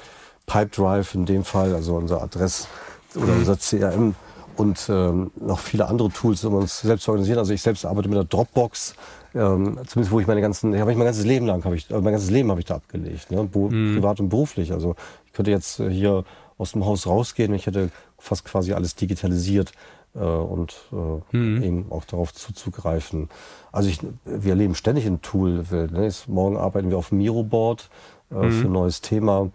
[0.45, 2.67] Pipedrive in dem Fall, also unser Adress
[3.15, 4.15] oder unser CRM
[4.57, 7.39] und ähm, noch viele andere Tools, um uns selbst zu organisieren.
[7.39, 8.95] Also ich selbst arbeite mit der Dropbox,
[9.33, 11.99] ähm, zumindest wo ich meine ganzen, habe ich mein ganzes Leben lang, habe ich, äh,
[11.99, 13.43] mein ganzes Leben habe ich da abgelegt, ne?
[13.43, 14.71] Bo privat und beruflich.
[14.71, 14.95] Also
[15.25, 16.25] ich könnte jetzt äh, hier
[16.57, 19.71] aus dem Haus rausgehen, ich hätte fast quasi alles digitalisiert
[20.19, 23.29] und äh, eben auch darauf zuzugreifen.
[23.71, 25.63] Also ich, wir leben ständig in Tool.
[25.71, 26.03] Ne?
[26.03, 27.89] Jetzt, morgen arbeiten wir auf Miro-Board
[28.29, 29.49] äh, für ein neues Thema,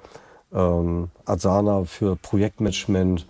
[0.52, 3.26] ähm, Asana für Projektmanagement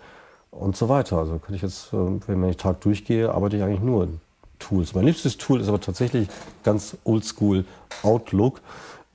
[0.51, 1.17] und so weiter.
[1.17, 4.21] Also könnte ich jetzt, äh, wenn ich den Tag durchgehe, arbeite ich eigentlich nur in
[4.59, 4.95] Tools.
[4.95, 6.27] Mein liebstes Tool ist aber tatsächlich
[6.63, 7.65] ganz oldschool
[8.03, 8.61] Outlook.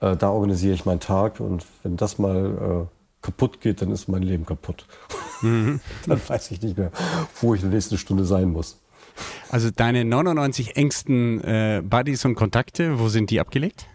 [0.01, 4.09] Äh, da organisiere ich meinen Tag und wenn das mal äh, kaputt geht, dann ist
[4.09, 4.87] mein Leben kaputt.
[5.43, 5.81] dann
[6.29, 6.91] weiß ich nicht mehr,
[7.41, 8.79] wo ich in der nächsten Stunde sein muss.
[9.51, 13.87] Also deine 99 engsten äh, Buddies und Kontakte, wo sind die abgelegt?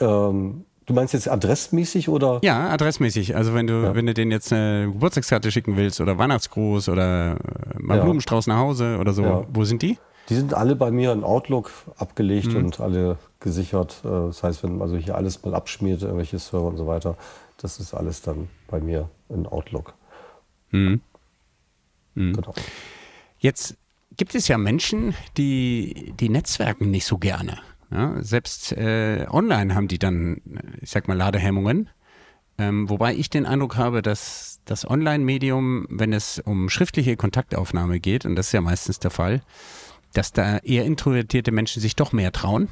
[0.00, 2.40] Ähm, du meinst jetzt adressmäßig oder?
[2.42, 3.36] Ja, adressmäßig.
[3.36, 7.36] Also wenn du, wenn du denen jetzt eine Geburtstagskarte schicken willst oder Weihnachtsgruß oder äh,
[7.78, 8.04] mal Ja.
[8.04, 9.44] Blumenstrauß nach Hause oder so, Ja.
[9.52, 9.98] wo sind die?
[10.30, 12.56] Die sind alle bei mir in Outlook abgelegt Mhm.
[12.56, 14.00] und alle gesichert.
[14.04, 17.16] Äh, Das heißt, wenn also hier alles mal abschmiert, irgendwelche Server und so weiter,
[17.58, 19.94] das ist alles dann bei mir in Outlook.
[20.70, 21.00] Mhm.
[22.14, 22.54] Genau.
[23.38, 23.76] Jetzt
[24.16, 27.58] gibt es ja Menschen, die, die netzwerken nicht so gerne.
[27.90, 30.40] Ja, selbst äh, online haben die dann,
[30.80, 31.90] ich sag mal, Ladehemmungen.
[32.56, 38.24] Ähm, wobei ich den Eindruck habe, dass das Online-Medium, wenn es um schriftliche Kontaktaufnahme geht,
[38.24, 39.42] und das ist ja meistens der Fall,
[40.12, 42.68] dass da eher introvertierte Menschen sich doch mehr trauen,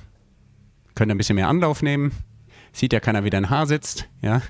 [0.94, 2.12] können ein bisschen mehr Anlauf nehmen,
[2.72, 4.42] sieht ja keiner, wie dein Haar sitzt, ja,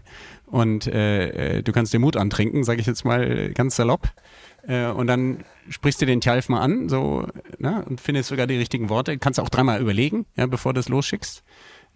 [0.46, 4.12] und äh, äh, du kannst den Mut antrinken, sage ich jetzt mal ganz salopp.
[4.68, 7.26] Äh, und dann sprichst du den Tjalf mal an, so,
[7.58, 9.16] ne, und findest sogar die richtigen Worte.
[9.16, 11.42] Kannst auch dreimal überlegen, ja, bevor du es losschickst.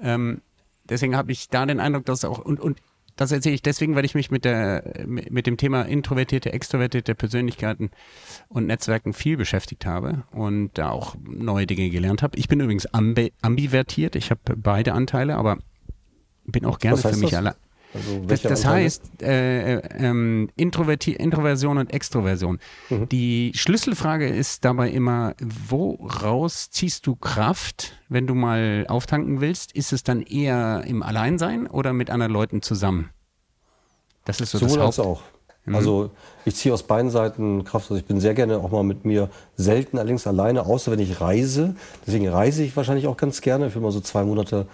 [0.00, 0.40] Ähm,
[0.84, 2.80] deswegen habe ich da den Eindruck, dass auch, und, und
[3.16, 7.90] das erzähle ich deswegen, weil ich mich mit der, mit dem Thema introvertierte, extrovertierte Persönlichkeiten
[8.48, 12.38] und Netzwerken viel beschäftigt habe und da auch neue Dinge gelernt habe.
[12.38, 15.58] Ich bin übrigens ambi ambivertiert, ich habe beide Anteile, aber
[16.46, 17.54] bin auch gerne für mich allein.
[17.94, 22.58] Also Das, das heißt, äh, äh, ähm, Introversion und Extroversion.
[22.90, 23.08] Mhm.
[23.08, 29.72] Die Schlüsselfrage ist dabei immer, woraus ziehst du Kraft, wenn du mal auftanken willst?
[29.72, 33.10] Ist es dann eher im Alleinsein oder mit anderen Leuten zusammen?
[34.24, 35.08] Das ist so Sowohl das als Haupt.
[35.08, 35.22] auch.
[35.72, 36.10] Also
[36.44, 37.90] ich ziehe aus beiden Seiten Kraft.
[37.90, 41.20] Also ich bin sehr gerne auch mal mit mir selten allerdings alleine, außer wenn ich
[41.20, 41.74] reise.
[42.06, 43.70] Deswegen reise ich wahrscheinlich auch ganz gerne.
[43.70, 44.66] Für mal so zwei Monate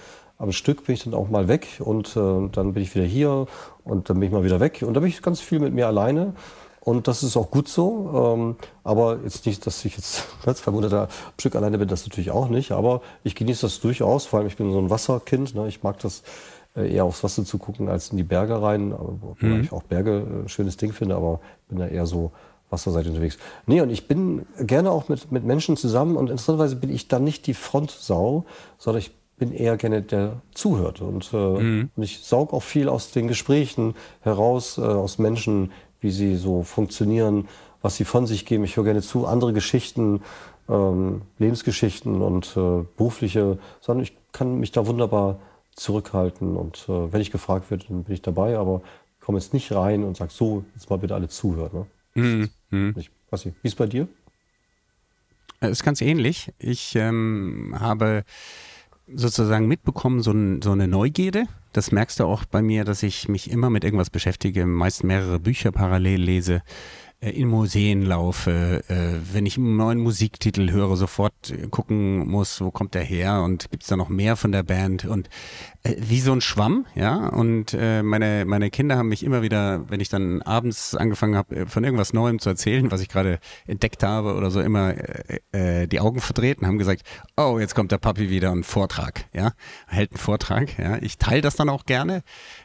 [0.42, 3.46] am Stück bin ich dann auch mal weg und äh, dann bin ich wieder hier
[3.84, 4.82] und dann bin ich mal wieder weg.
[4.84, 6.34] Und da bin ich ganz viel mit mir alleine.
[6.80, 8.34] Und das ist auch gut so.
[8.34, 12.32] Ähm, aber jetzt nicht, dass ich jetzt zwei Monate am Stück alleine bin, das natürlich
[12.32, 12.72] auch nicht.
[12.72, 14.26] Aber ich genieße das durchaus.
[14.26, 15.54] Vor allem, ich bin so ein Wasserkind.
[15.54, 15.68] Ne?
[15.68, 16.24] Ich mag das
[16.74, 18.92] äh, eher aufs Wasser zu gucken als in die Berge rein.
[18.98, 22.32] Wobei ich auch Berge äh, ein schönes Ding finde, aber bin da eher so
[22.68, 23.38] wasserseitig unterwegs.
[23.66, 27.22] Nee, und ich bin gerne auch mit, mit Menschen zusammen und interessanterweise bin ich dann
[27.22, 28.44] nicht die Frontsau,
[28.78, 31.00] sondern ich bin eher gerne der zuhört.
[31.00, 36.12] Und, äh, und ich saug auch viel aus den Gesprächen heraus, äh, aus Menschen, wie
[36.12, 37.48] sie so funktionieren,
[37.80, 38.62] was sie von sich geben.
[38.62, 40.22] Ich höre gerne zu, andere Geschichten,
[40.68, 45.40] ähm, Lebensgeschichten und äh, berufliche, sondern ich kann mich da wunderbar
[45.74, 46.56] zurückhalten.
[46.56, 48.82] Und äh, wenn ich gefragt werde, dann bin ich dabei, aber
[49.18, 51.88] ich komme jetzt nicht rein und sage, so, jetzt mal bitte alle zuhören.
[52.14, 52.48] Ne?
[52.96, 54.06] Ich, weiß nicht, wie ist bei dir?
[55.58, 56.52] Es ist ganz ähnlich.
[56.60, 58.22] Ich ähm, habe
[59.06, 61.44] sozusagen mitbekommen, so, so eine Neugierde.
[61.72, 65.40] Das merkst du auch bei mir, dass ich mich immer mit irgendwas beschäftige, meist mehrere
[65.40, 66.62] Bücher parallel lese,
[67.22, 72.94] in Museen laufe, äh, wenn ich einen neuen Musiktitel höre, sofort gucken muss, wo kommt
[72.94, 75.28] der her und gibt es da noch mehr von der Band und
[75.84, 77.28] äh, wie so ein Schwamm, ja.
[77.28, 81.66] Und äh, meine meine Kinder haben mich immer wieder, wenn ich dann abends angefangen habe,
[81.66, 84.94] von irgendwas Neuem zu erzählen, was ich gerade entdeckt habe oder so, immer
[85.52, 87.02] äh, die Augen verdreht und haben gesagt,
[87.36, 89.52] oh, jetzt kommt der Papi wieder und Vortrag, ja,
[89.86, 90.98] hält einen Vortrag, ja.
[91.00, 92.24] Ich teile das dann auch gerne.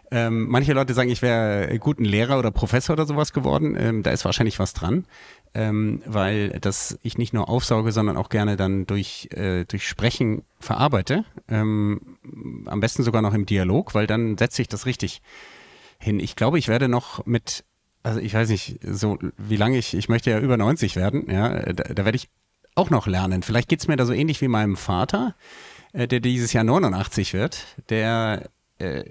[0.10, 3.76] Ähm, manche Leute sagen, ich wäre gut ein Lehrer oder Professor oder sowas geworden.
[3.78, 5.06] Ähm, da ist wahrscheinlich was dran,
[5.54, 10.44] ähm, weil das ich nicht nur aufsauge, sondern auch gerne dann durch, äh, durch Sprechen
[10.60, 11.26] verarbeite.
[11.50, 12.18] Ähm,
[12.66, 15.22] am besten sogar noch im Dialog, weil dann setze ich das richtig
[16.00, 16.20] hin.
[16.20, 17.66] Ich glaube, ich werde noch mit,
[18.04, 21.50] also ich weiß nicht, so wie lange ich, ich möchte ja über 90 werden, ja,
[21.74, 22.30] da, da werde ich
[22.76, 23.44] auch noch lernen.
[23.44, 25.36] Vielleicht geht's mir da so ähnlich wie meinem Vater,
[25.92, 29.04] äh, der dieses Jahr 89 wird, der äh,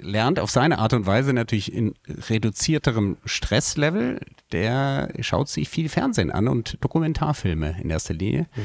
[0.00, 1.94] lernt auf seine Art und Weise natürlich in
[2.28, 4.20] reduzierterem Stresslevel.
[4.52, 8.46] Der schaut sich viel Fernsehen an und Dokumentarfilme in erster Linie.
[8.54, 8.62] Mhm.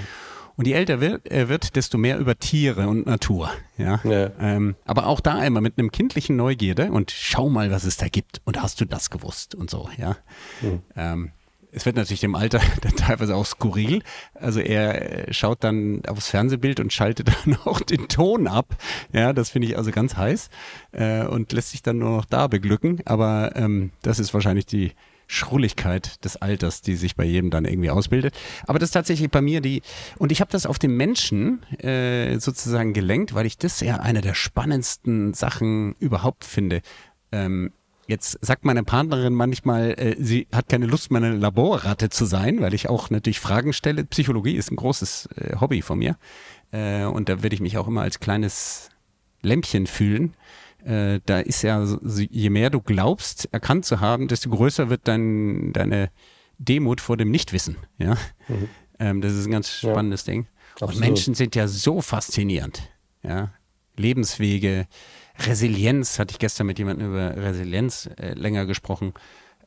[0.55, 3.51] Und je älter wird, er wird, desto mehr über Tiere und Natur.
[3.77, 3.99] Ja.
[4.03, 4.31] ja.
[4.39, 8.07] Ähm, aber auch da immer mit einem kindlichen Neugierde und schau mal, was es da
[8.07, 8.41] gibt.
[8.45, 10.17] Und hast du das gewusst und so, ja.
[10.61, 10.81] Mhm.
[10.95, 11.31] Ähm,
[11.73, 14.03] es wird natürlich dem Alter dann teilweise auch skurril.
[14.33, 18.75] Also er äh, schaut dann aufs Fernsehbild und schaltet dann auch den Ton ab.
[19.11, 20.49] Ja, das finde ich also ganz heiß
[20.91, 23.01] äh, und lässt sich dann nur noch da beglücken.
[23.05, 24.91] Aber ähm, das ist wahrscheinlich die
[25.27, 28.35] Schrulligkeit des Alters, die sich bei jedem dann irgendwie ausbildet.
[28.67, 29.81] Aber das ist tatsächlich bei mir die,
[30.17, 34.21] und ich habe das auf den Menschen äh, sozusagen gelenkt, weil ich das ja eine
[34.21, 36.81] der spannendsten Sachen überhaupt finde.
[37.31, 37.71] Ähm,
[38.07, 42.73] Jetzt sagt meine Partnerin manchmal, äh, sie hat keine Lust, meine Laborratte zu sein, weil
[42.73, 44.03] ich auch natürlich Fragen stelle.
[44.03, 46.17] Psychologie ist ein großes äh, Hobby von mir.
[46.71, 48.89] Äh, und da würde ich mich auch immer als kleines
[49.41, 50.35] Lämpchen fühlen.
[50.83, 55.71] Äh, da ist ja, je mehr du glaubst, erkannt zu haben, desto größer wird dein,
[55.71, 56.11] deine
[56.57, 57.77] Demut vor dem Nichtwissen.
[57.97, 58.17] Ja?
[58.47, 58.69] Mhm.
[58.99, 60.47] Ähm, das ist ein ganz spannendes ja, Ding.
[60.73, 60.95] Absolut.
[60.95, 62.89] Und Menschen sind ja so faszinierend.
[63.21, 63.53] Ja?
[63.95, 64.87] Lebenswege,
[65.39, 69.13] Resilienz, hatte ich gestern mit jemandem über Resilienz äh, länger gesprochen,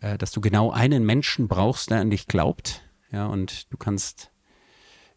[0.01, 2.83] äh, dass du genau einen Menschen brauchst, der an dich glaubt.
[3.13, 4.31] Ja, und du kannst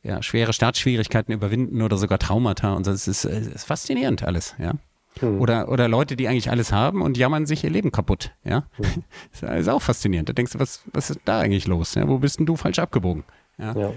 [0.04, 2.92] ja, schwere Startschwierigkeiten überwinden oder sogar Traumata und so.
[2.92, 4.74] Es ist, es ist faszinierend alles, ja.
[5.20, 5.42] Hm.
[5.42, 8.68] Oder, oder Leute, die eigentlich alles haben und jammern sich ihr Leben kaputt, ja.
[8.78, 9.04] Hm.
[9.42, 10.30] Das ist auch faszinierend.
[10.30, 11.96] Da denkst du, was, was ist da eigentlich los?
[11.96, 12.08] Ja?
[12.08, 13.24] Wo bist denn du falsch abgebogen?
[13.58, 13.76] Ja.
[13.76, 13.94] ja.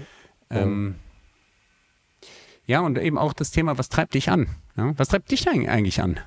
[0.49, 0.95] Ähm,
[2.65, 4.47] ja, und eben auch das Thema, was treibt dich an?
[4.75, 4.93] Ja?
[4.97, 6.19] Was treibt dich eigentlich an?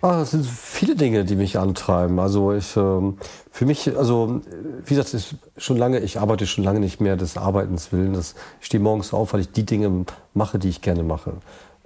[0.00, 2.18] Ah, es sind viele Dinge, die mich antreiben.
[2.20, 3.18] Also ich, ähm,
[3.50, 4.42] für mich, also
[4.84, 8.12] wie gesagt, ist schon lange, ich arbeite schon lange nicht mehr des Arbeitens willen.
[8.12, 11.34] Das, ich stehe morgens auf, weil ich die Dinge mache, die ich gerne mache.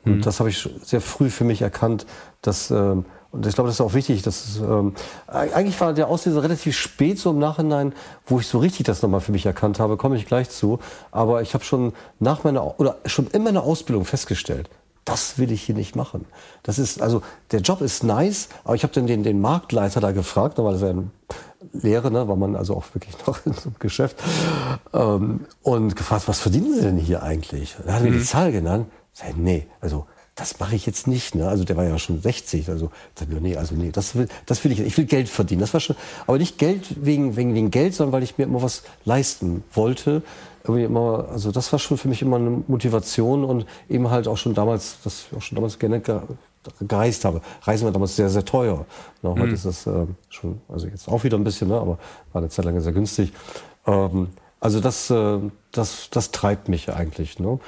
[0.05, 0.21] Und mhm.
[0.23, 2.07] das habe ich sehr früh für mich erkannt,
[2.43, 4.23] dass ähm, und ich glaube, das ist auch wichtig.
[4.23, 4.93] Dass, ähm,
[5.27, 7.95] eigentlich war der Auslöser relativ spät, so im Nachhinein,
[8.27, 10.79] wo ich so richtig das nochmal für mich erkannt habe, komme ich gleich zu.
[11.11, 14.69] Aber ich habe schon nach meiner oder schon in meiner Ausbildung festgestellt,
[15.05, 16.27] das will ich hier nicht machen.
[16.63, 20.13] Das ist, also, der Job ist nice, aber ich habe dann den, den Marktleiter da
[20.13, 21.11] gefragt, da war das ja ein
[21.73, 24.23] Lehre, ne, war man also auch wirklich noch in so einem Geschäft,
[24.93, 27.77] ähm, und gefragt, was verdienen Sie denn hier eigentlich?
[27.85, 28.25] Da hat er mir die mhm.
[28.25, 28.87] Zahl genannt.
[29.15, 31.35] Ich sag, nee, also, das mache ich jetzt nicht.
[31.35, 31.47] Ne?
[31.47, 32.69] Also der war ja schon 60.
[32.71, 34.81] Also sag ich, nee, also nee, das will, das will ich.
[34.81, 35.61] Ich will Geld verdienen.
[35.61, 38.63] Das war schon, aber nicht Geld wegen wegen wegen Geld, sondern weil ich mir immer
[38.63, 40.23] was leisten wollte
[40.65, 44.37] irgendwie immer, also das war schon für mich immer eine Motivation und eben halt auch
[44.37, 46.01] schon damals, das ich auch schon damals gerne
[46.81, 47.41] gereist habe.
[47.63, 48.87] Reisen war damals sehr, sehr teuer.
[49.23, 49.55] Ne, heute mhm.
[49.55, 51.99] ist das äh, schon, also jetzt auch wieder ein bisschen, ne, aber
[52.33, 53.33] war eine Zeit lang sehr günstig.
[53.87, 54.29] Ähm,
[54.61, 55.39] also das, äh,
[55.73, 57.41] das, das treibt mich eigentlich.
[57.41, 57.59] Ne?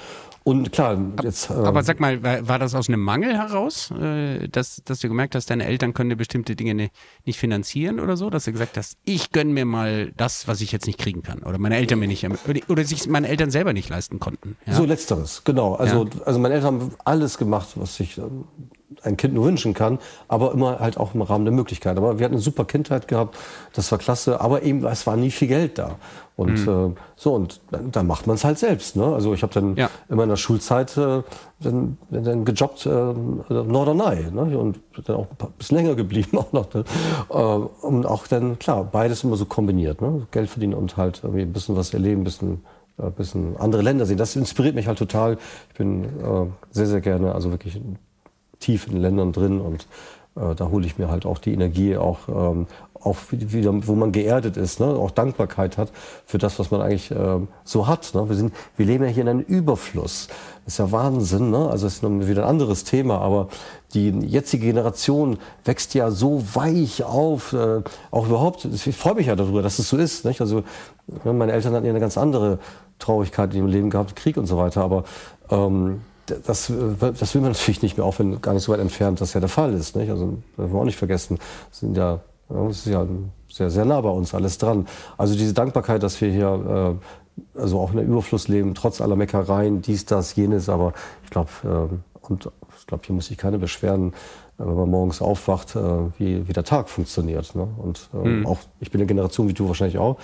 [0.45, 1.49] Und klar, jetzt.
[1.49, 5.09] Äh, aber sag mal, war, war, das aus einem Mangel heraus, äh, dass, dass du
[5.09, 6.91] gemerkt hast, deine Eltern können dir bestimmte Dinge ne,
[7.25, 10.71] nicht finanzieren oder so, dass du gesagt hast, ich gönn mir mal das, was ich
[10.71, 13.73] jetzt nicht kriegen kann oder meine Eltern mir nicht oder, oder sich meine Eltern selber
[13.73, 14.59] nicht leisten konnten.
[14.67, 14.75] Ja?
[14.75, 15.77] So letzteres, genau.
[15.77, 16.11] Also, ja.
[16.27, 18.45] also meine Eltern haben alles gemacht, was ich ähm,
[19.03, 21.97] ein Kind nur wünschen kann, aber immer halt auch im Rahmen der Möglichkeit.
[21.97, 23.37] Aber wir hatten eine super Kindheit gehabt,
[23.75, 25.97] das war klasse, aber eben es war nie viel Geld da.
[26.37, 26.93] Und mhm.
[26.93, 28.97] äh, so, und dann, dann macht man es halt selbst.
[28.97, 29.05] Ne?
[29.05, 29.89] Also ich habe dann ja.
[30.09, 31.23] in meiner Schulzeit äh,
[31.61, 34.59] dann, dann gejobbt äh, Norderney ne?
[34.59, 36.75] und dann auch ein bisschen länger geblieben auch noch.
[36.75, 36.85] Ne?
[37.31, 40.01] Äh, und auch dann, klar, beides immer so kombiniert.
[40.01, 40.27] Ne?
[40.33, 42.65] Geld verdienen und halt irgendwie ein bisschen was erleben, ein bisschen
[42.97, 44.19] ein bisschen andere Länder sehen.
[44.19, 45.37] Das inspiriert mich halt total.
[45.71, 47.81] Ich bin äh, sehr, sehr gerne, also wirklich
[48.65, 49.87] tief in Ländern drin und
[50.37, 52.67] äh, da hole ich mir halt auch die Energie auch ähm,
[53.05, 54.87] auch wieder, wo man geerdet ist, ne?
[54.87, 55.93] auch Dankbarkeit hat
[56.25, 58.15] für das, was man eigentlich äh, so hat.
[58.15, 58.29] Ne?
[58.29, 60.29] Wir, sind, wir leben ja hier in einem Überfluss.
[60.65, 61.51] Das ist ja Wahnsinn.
[61.51, 61.69] Ne?
[61.69, 63.49] Also das ist wieder ein anderes Thema, aber
[63.93, 68.65] die jetzige Generation wächst ja so weich auf, äh, auch überhaupt.
[68.65, 70.25] Ich freue mich ja darüber, dass es so ist.
[70.25, 70.41] Nicht?
[70.41, 70.65] Also
[71.25, 72.59] ne, meine Eltern hatten ja eine ganz andere
[72.99, 75.05] Traurigkeit in ihrem Leben gehabt, Krieg und so weiter, aber
[75.51, 79.21] ähm, das, das will man natürlich nicht mehr, auch wenn gar nicht so weit entfernt
[79.21, 79.97] das ja der Fall ist.
[79.97, 80.11] Nicht?
[80.11, 81.39] Also das wir auch nicht vergessen,
[81.71, 83.07] sind ja, das ist ja
[83.51, 84.87] sehr, sehr nah bei uns alles dran.
[85.19, 89.17] Also diese Dankbarkeit, dass wir hier äh, also auch in der Überfluss leben, trotz aller
[89.17, 90.93] Meckereien, dies, das, jenes, aber
[91.25, 94.13] ich glaube, äh, und ich glaube, hier muss sich keine beschweren,
[94.59, 95.81] äh, wenn man morgens aufwacht, äh,
[96.19, 97.55] wie, wie der Tag funktioniert.
[97.55, 97.67] Ne?
[97.79, 98.47] Und mhm.
[98.47, 100.17] auch, ich bin eine Generation wie du wahrscheinlich auch.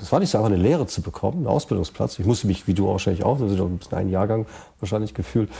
[0.00, 2.18] Es war nicht so einfach, eine Lehre zu bekommen, einen Ausbildungsplatz.
[2.18, 4.46] Ich musste mich, wie du wahrscheinlich auch, wir sind ein bisschen ein Jahrgang
[4.80, 5.50] wahrscheinlich gefühlt,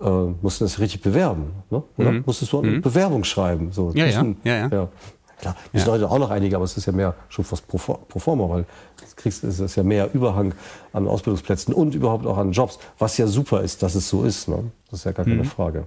[0.00, 0.08] äh,
[0.40, 1.52] musste das richtig bewerben.
[1.70, 1.82] Ne?
[1.98, 2.12] Oder?
[2.12, 2.22] Mhm.
[2.24, 2.80] Musstest du eine mhm.
[2.80, 3.72] Bewerbung schreiben.
[3.72, 4.88] So, ja, müssen, ja, ja, ja.
[5.38, 7.78] Klar, wir sind heute auch noch einige, aber es ist ja mehr schon fast pro,
[7.78, 8.64] pro forma, weil
[9.16, 10.54] kriegst, es ist ja mehr Überhang
[10.92, 14.48] an Ausbildungsplätzen und überhaupt auch an Jobs, was ja super ist, dass es so ist.
[14.48, 14.70] Ne?
[14.90, 15.44] Das ist ja gar keine mhm.
[15.44, 15.86] Frage.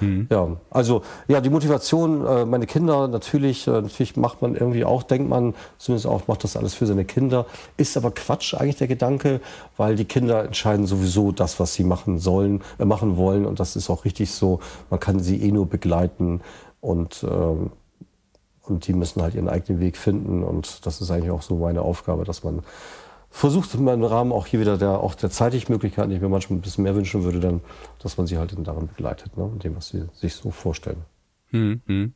[0.00, 0.28] Mhm.
[0.30, 5.02] Ja, also ja, die Motivation, äh, meine Kinder natürlich, äh, natürlich macht man irgendwie auch,
[5.02, 7.46] denkt man zumindest auch, macht das alles für seine Kinder.
[7.76, 9.40] Ist aber Quatsch eigentlich der Gedanke,
[9.76, 13.76] weil die Kinder entscheiden sowieso das, was sie machen sollen, äh, machen wollen und das
[13.76, 14.60] ist auch richtig so.
[14.90, 16.42] Man kann sie eh nur begleiten
[16.80, 17.72] und ähm,
[18.70, 21.82] und die müssen halt ihren eigenen Weg finden und das ist eigentlich auch so meine
[21.82, 22.62] Aufgabe, dass man
[23.30, 26.58] versucht im Rahmen auch hier wieder der, auch der zeitlichen Möglichkeiten, die ich mir manchmal
[26.58, 27.60] ein bisschen mehr wünschen würde, dann,
[28.02, 31.04] dass man sie halt daran begleitet, ne, in dem, was sie sich so vorstellen.
[31.50, 32.14] Mhm.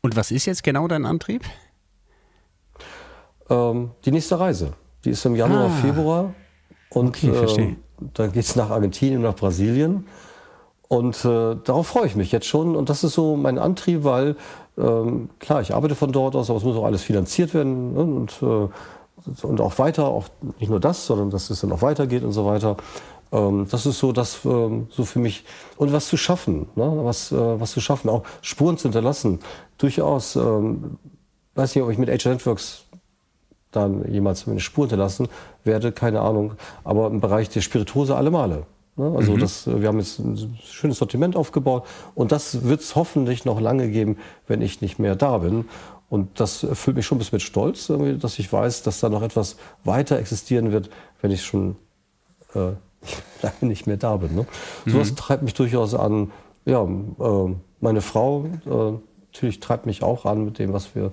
[0.00, 1.42] Und was ist jetzt genau dein Antrieb?
[3.50, 4.72] Ähm, die nächste Reise.
[5.04, 5.70] Die ist im Januar, ah.
[5.70, 6.34] Februar.
[6.90, 7.76] Und okay, ähm,
[8.14, 10.06] dann geht es nach Argentinien, nach Brasilien.
[10.88, 12.74] Und äh, darauf freue ich mich jetzt schon.
[12.74, 14.36] Und das ist so mein Antrieb, weil
[14.78, 17.94] ähm, klar, ich arbeite von dort aus, aber es muss auch alles finanziert werden.
[17.94, 18.00] Ne?
[18.00, 18.68] Und äh,
[19.42, 22.46] und auch weiter, auch nicht nur das, sondern dass es dann auch weitergeht und so
[22.46, 22.76] weiter.
[23.32, 25.44] Ähm, das ist so, das ähm, so für mich
[25.76, 27.00] und was zu schaffen, ne?
[27.02, 29.40] was, äh, was zu schaffen, auch Spuren zu hinterlassen.
[29.76, 30.98] Durchaus, ähm,
[31.54, 32.84] weiß nicht, ob ich mit Age Networks
[33.70, 35.28] dann jemals eine Spur hinterlassen
[35.62, 36.54] werde, keine Ahnung.
[36.84, 38.64] Aber im Bereich der Spirituose alle Male.
[38.98, 39.12] Ne?
[39.16, 39.38] Also mhm.
[39.40, 41.84] das, wir haben jetzt ein schönes Sortiment aufgebaut
[42.14, 45.66] und das wird es hoffentlich noch lange geben, wenn ich nicht mehr da bin.
[46.10, 49.22] Und das erfüllt mich schon ein bisschen mit Stolz, dass ich weiß, dass da noch
[49.22, 50.88] etwas weiter existieren wird,
[51.20, 51.76] wenn ich schon
[52.54, 52.72] äh,
[53.42, 54.34] lange nicht mehr da bin.
[54.34, 54.46] Ne?
[54.84, 54.90] Mhm.
[54.90, 56.32] Sowas treibt mich durchaus an.
[56.64, 58.98] Ja, äh, meine Frau äh,
[59.32, 61.12] natürlich treibt mich auch an mit dem, was wir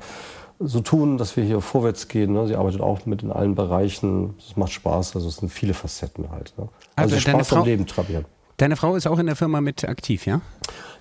[0.60, 2.34] so tun, dass wir hier vorwärts gehen.
[2.34, 2.48] Ne?
[2.48, 4.36] Sie arbeitet auch mit in allen Bereichen.
[4.40, 5.16] Es macht Spaß.
[5.16, 6.54] Also es sind viele Facetten halt.
[6.58, 6.70] Ne?
[6.96, 8.26] Also, also Spaß am Leben treiben.
[8.58, 10.40] Deine Frau ist auch in der Firma mit aktiv, ja?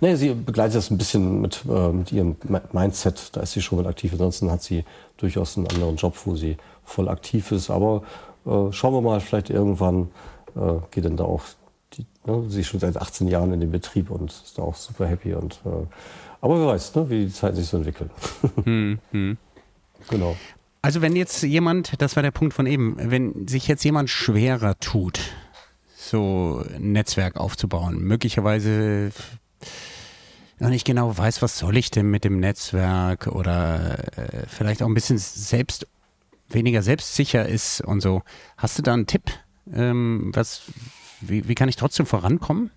[0.01, 2.37] Nee, sie begleitet das ein bisschen mit, äh, mit ihrem
[2.73, 3.37] Mindset.
[3.37, 4.13] Da ist sie schon mit aktiv.
[4.13, 4.85] Ansonsten hat sie
[5.19, 7.71] durchaus einen anderen Job, wo sie voll aktiv ist.
[7.71, 8.03] Aber
[8.45, 10.11] äh, schauen wir mal, vielleicht irgendwann
[10.57, 11.43] äh, geht dann da auch
[11.93, 14.75] die, ne, sie ist schon seit 18 Jahren in dem Betrieb und ist da auch
[14.75, 15.35] super happy.
[15.35, 15.87] Und, äh,
[16.45, 18.11] aber wer weiß, ne, wie die Zeit sich so entwickelt.
[18.65, 19.39] hm, hm.
[20.11, 20.37] Genau.
[20.83, 24.79] Also wenn jetzt jemand, das war der Punkt von eben, wenn sich jetzt jemand schwerer
[24.79, 25.19] tut,
[25.97, 28.03] so ein Netzwerk aufzubauen.
[28.03, 29.11] Möglicherweise
[30.59, 34.87] noch nicht genau weiß, was soll ich denn mit dem Netzwerk oder äh, vielleicht auch
[34.87, 35.87] ein bisschen selbst
[36.51, 38.21] weniger selbstsicher ist und so.
[38.59, 39.23] Hast du da einen Tipp?
[39.73, 40.65] Ähm, was,
[41.23, 42.71] wie, wie kann ich trotzdem vorankommen?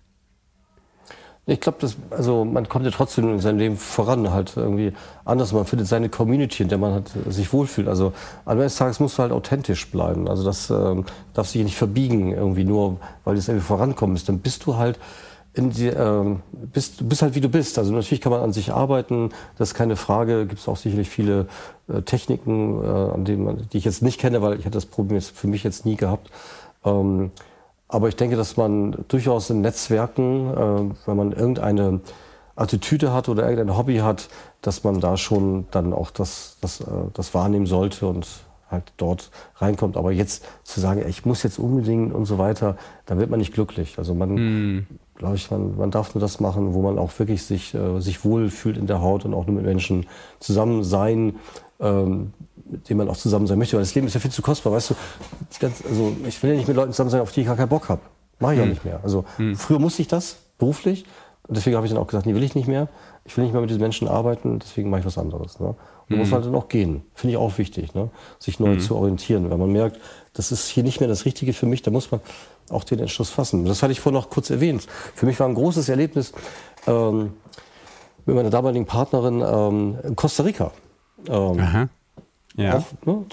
[1.50, 1.78] Ich glaube,
[2.10, 4.92] also man kommt ja trotzdem in seinem Leben voran, halt irgendwie
[5.24, 5.54] anders.
[5.54, 7.88] Man findet seine Community, in der man halt sich wohlfühlt.
[7.88, 8.12] Also
[8.44, 10.28] am Ende des Tages musst du halt authentisch bleiben.
[10.28, 14.28] Also das ähm, darfst du dich nicht verbiegen irgendwie nur, weil du irgendwie vorankommst.
[14.28, 14.98] Dann bist du halt
[15.54, 17.78] in die, ähm, bist, bist halt wie du bist.
[17.78, 20.46] Also natürlich kann man an sich arbeiten, das ist keine Frage.
[20.46, 21.46] Gibt es auch sicherlich viele
[21.88, 24.84] äh, Techniken, äh, an denen man, die ich jetzt nicht kenne, weil ich hatte das
[24.84, 26.30] Problem jetzt für mich jetzt nie gehabt.
[26.84, 27.30] Ähm,
[27.88, 32.00] aber ich denke, dass man durchaus in Netzwerken, äh, wenn man irgendeine
[32.54, 34.28] Attitüde hat oder irgendein Hobby hat,
[34.60, 36.84] dass man da schon dann auch das, das, äh,
[37.14, 38.26] das wahrnehmen sollte und
[38.70, 39.96] halt dort reinkommt.
[39.96, 42.76] Aber jetzt zu sagen, ich muss jetzt unbedingt und so weiter,
[43.06, 43.98] da wird man nicht glücklich.
[43.98, 44.86] Also man, hm.
[45.16, 48.24] glaube ich, man, man darf nur das machen, wo man auch wirklich sich, äh, sich
[48.24, 50.06] wohl fühlt in der Haut und auch nur mit Menschen
[50.40, 51.36] zusammen sein,
[51.80, 52.32] ähm,
[52.70, 53.76] mit denen man auch zusammen sein möchte.
[53.76, 54.94] Weil das Leben ist ja viel zu kostbar, weißt du.
[55.60, 57.68] Ganz, also ich will ja nicht mit Leuten zusammen sein, auf die ich gar keinen
[57.68, 58.00] Bock habe.
[58.38, 58.66] Mache ich hm.
[58.66, 59.00] auch nicht mehr.
[59.02, 59.56] Also hm.
[59.56, 61.04] früher musste ich das beruflich.
[61.46, 62.88] Und deswegen habe ich dann auch gesagt, nee, will ich nicht mehr.
[63.24, 65.60] Ich will nicht mehr mit diesen Menschen arbeiten, deswegen mache ich was anderes.
[65.60, 65.68] Ne?
[65.68, 65.76] Und
[66.08, 66.18] hm.
[66.18, 67.02] muss halt dann auch gehen.
[67.14, 68.10] Finde ich auch wichtig, ne?
[68.38, 68.80] sich neu hm.
[68.80, 69.50] zu orientieren.
[69.50, 69.98] Wenn man merkt,
[70.34, 72.20] das ist hier nicht mehr das Richtige für mich, dann muss man
[72.70, 73.64] auch den Entschluss fassen.
[73.64, 74.86] Das hatte ich vorhin noch kurz erwähnt.
[75.14, 76.32] Für mich war ein großes Erlebnis
[76.86, 77.32] ähm,
[78.26, 80.70] mit meiner damaligen Partnerin ähm, in Costa Rica.
[81.28, 81.88] Ähm,
[82.58, 82.78] ja.
[82.78, 83.24] auch ne,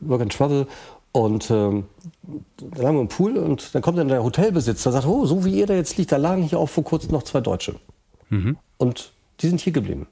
[0.00, 0.66] Work and Travel.
[1.12, 1.84] Und ähm,
[2.56, 5.44] dann lagen wir im Pool und dann kommt dann der Hotelbesitzer und sagt, oh, so
[5.44, 7.76] wie ihr da jetzt liegt, da lagen hier auch vor kurzem noch zwei Deutsche.
[8.30, 8.56] Mhm.
[8.78, 10.08] Und die sind hier geblieben.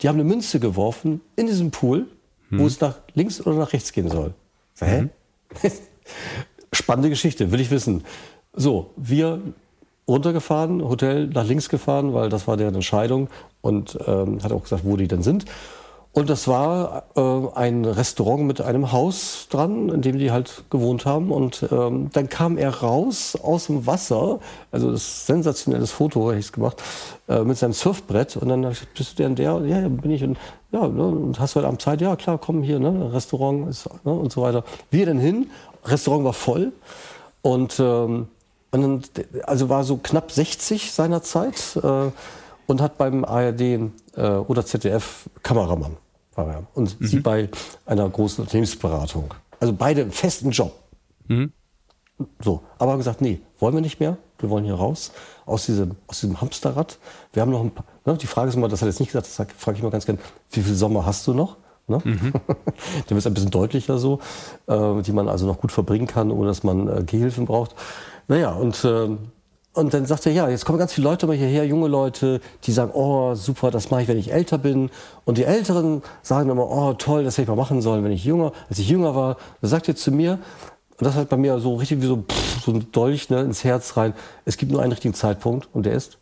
[0.00, 2.06] Die haben eine Münze geworfen in diesem Pool,
[2.50, 2.58] mhm.
[2.58, 4.34] wo es nach links oder nach rechts gehen soll.
[4.74, 5.02] So, hä?
[5.02, 5.10] Mhm.
[6.72, 8.02] Spannende Geschichte, will ich wissen.
[8.52, 9.40] So, wir
[10.08, 13.28] runtergefahren, Hotel nach links gefahren, weil das war deren Entscheidung
[13.60, 15.44] und ähm, hat auch gesagt, wo die denn sind.
[16.16, 17.20] Und das war äh,
[17.56, 21.30] ein Restaurant mit einem Haus dran, in dem die halt gewohnt haben.
[21.30, 24.40] Und ähm, dann kam er raus aus dem Wasser,
[24.72, 26.82] also das sensationelles Foto, habe ich gemacht,
[27.28, 28.38] äh, mit seinem Surfbrett.
[28.38, 29.60] Und dann ich bist du denn der?
[29.66, 30.24] Ja, ja, bin ich.
[30.24, 30.38] Und,
[30.72, 32.00] ja, ne, und hast du heute Abend Zeit?
[32.00, 34.64] Ja, klar, komm hier, ne, Restaurant ist, ne, und so weiter.
[34.90, 35.50] Wir denn hin,
[35.84, 36.72] Restaurant war voll.
[37.42, 38.28] Und, ähm,
[38.70, 39.02] und dann,
[39.42, 42.10] also war so knapp 60 seinerzeit äh,
[42.66, 45.98] und hat beim ARD äh, oder ZDF Kameramann
[46.36, 46.66] war er.
[46.74, 47.06] Und mhm.
[47.06, 47.48] sie bei
[47.84, 49.34] einer großen Unternehmensberatung.
[49.60, 50.72] Also beide einen festen Job.
[51.28, 51.52] Mhm.
[52.40, 54.16] So, aber haben gesagt, nee, wollen wir nicht mehr.
[54.38, 55.12] Wir wollen hier raus
[55.46, 56.98] aus diesem, aus diesem Hamsterrad.
[57.32, 59.12] Wir haben noch ein paar, ne, die Frage ist immer, das hat er jetzt nicht
[59.12, 60.20] gesagt, das frage ich mal ganz gerne,
[60.50, 61.56] wie viel Sommer hast du noch?
[61.88, 62.00] Ne?
[62.04, 62.32] Mhm.
[62.46, 64.20] Dann wird es ein bisschen deutlicher so,
[64.66, 67.74] äh, die man also noch gut verbringen kann, ohne dass man äh, Gehilfen braucht.
[68.28, 69.08] Naja, und äh,
[69.76, 72.72] und dann sagt er, ja, jetzt kommen ganz viele Leute mal hierher, junge Leute, die
[72.72, 74.90] sagen, oh, super, das mache ich, wenn ich älter bin.
[75.26, 78.24] Und die Älteren sagen immer, oh, toll, das hätte ich mal machen sollen, wenn ich
[78.24, 79.36] jünger, als ich jünger war.
[79.60, 80.38] Da sagt er zu mir,
[80.98, 83.64] und das hat bei mir so richtig wie so, pff, so ein Dolch ne, ins
[83.64, 84.14] Herz rein.
[84.46, 86.16] Es gibt nur einen richtigen Zeitpunkt und der ist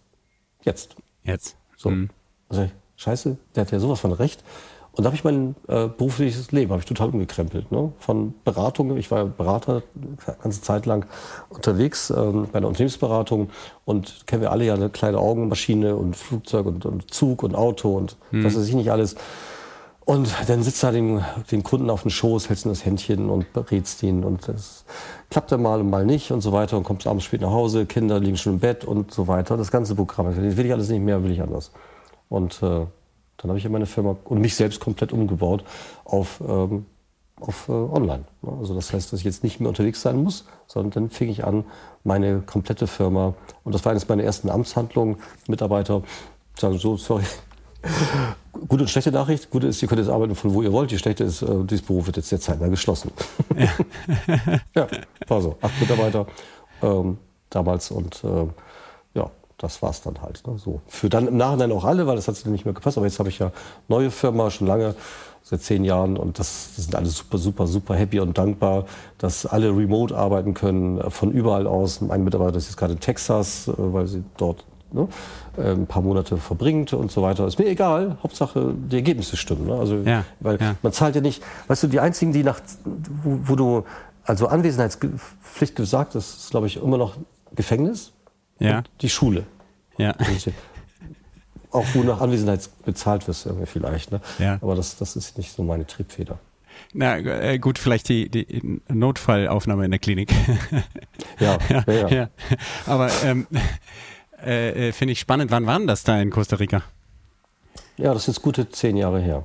[0.62, 0.96] jetzt.
[1.22, 1.54] Jetzt.
[1.76, 1.90] So.
[1.90, 2.10] Mhm.
[2.48, 4.42] Also, scheiße, der hat ja sowas von recht.
[4.96, 7.72] Und da habe ich mein äh, berufliches Leben habe ich total umgekrempelt.
[7.72, 7.92] Ne?
[7.98, 11.06] Von Beratung, ich war Berater eine ganze Zeit lang
[11.48, 13.50] unterwegs ähm, bei einer Unternehmensberatung
[13.84, 17.96] und kennen wir alle ja eine kleine Augenmaschine und Flugzeug und, und Zug und Auto
[17.96, 18.44] und hm.
[18.44, 19.16] was weiß ich nicht alles.
[20.04, 23.52] Und dann sitzt da den, den Kunden auf dem Schoß, hältst ihm das Händchen und
[23.54, 24.84] berätst ihn und das
[25.30, 27.86] klappt dann mal und mal nicht und so weiter und kommst abends spät nach Hause,
[27.86, 29.56] Kinder liegen schon im Bett und so weiter.
[29.56, 30.26] Das ganze Programm.
[30.26, 31.72] Das will ich alles nicht mehr, will ich anders.
[32.28, 32.86] Und äh,
[33.38, 35.64] dann habe ich ja meine Firma und mich selbst komplett umgebaut
[36.04, 36.86] auf, ähm,
[37.40, 38.24] auf äh, Online.
[38.42, 41.44] Also das heißt, dass ich jetzt nicht mehr unterwegs sein muss, sondern dann fing ich
[41.44, 41.64] an,
[42.04, 45.16] meine komplette Firma, und das war eines meiner ersten Amtshandlungen,
[45.48, 46.02] Mitarbeiter
[46.56, 47.24] sagen so, sorry,
[48.68, 49.50] Gute und schlechte Nachricht.
[49.50, 50.90] Gute ist, ihr könnt jetzt arbeiten von wo ihr wollt.
[50.90, 53.10] Die schlechte ist, äh, dieses Büro wird jetzt der zeitnah geschlossen.
[53.56, 54.86] Ja, ja
[55.26, 55.56] war so.
[55.60, 56.26] Acht Mitarbeiter
[56.82, 57.18] ähm,
[57.50, 58.46] damals und äh,
[59.58, 60.46] das war es dann halt.
[60.46, 60.58] Ne?
[60.58, 60.80] So.
[60.88, 62.96] Für dann im Nachhinein auch alle, weil das hat nicht mehr gepasst.
[62.96, 63.52] Aber jetzt habe ich ja
[63.88, 64.94] neue Firma schon lange,
[65.44, 66.16] seit zehn Jahren.
[66.16, 68.86] Und das, das, sind alle super, super, super happy und dankbar,
[69.18, 72.00] dass alle remote arbeiten können, äh, von überall aus.
[72.00, 75.06] Mein Mitarbeiter ist jetzt gerade in Texas, äh, weil sie dort ne,
[75.58, 77.46] äh, ein paar Monate verbringt und so weiter.
[77.46, 78.16] Ist mir egal.
[78.22, 79.66] Hauptsache, die Ergebnisse stimmen.
[79.66, 79.74] Ne?
[79.74, 80.76] Also, ja, weil ja.
[80.82, 82.60] man zahlt ja nicht, weißt du, die einzigen, die nach,
[83.22, 83.84] wo, wo du,
[84.24, 87.16] also Anwesenheitspflicht gesagt, das ist, glaube ich, immer noch
[87.54, 88.13] Gefängnis.
[88.58, 88.82] Ja.
[89.00, 89.46] die Schule.
[89.98, 90.14] Ja.
[91.70, 94.12] Auch wo nach Anwesenheit bezahlt wirst, irgendwie vielleicht.
[94.12, 94.20] Ne?
[94.38, 94.58] Ja.
[94.60, 96.38] Aber das, das ist nicht so meine Triebfeder.
[96.92, 100.32] Na äh, gut, vielleicht die, die Notfallaufnahme in der Klinik.
[101.40, 102.28] ja, ja, ja, ja.
[102.86, 103.46] Aber ähm,
[104.44, 105.50] äh, äh, finde ich spannend.
[105.50, 106.82] Wann waren das da in Costa Rica?
[107.96, 109.44] Ja, das ist gute zehn Jahre her.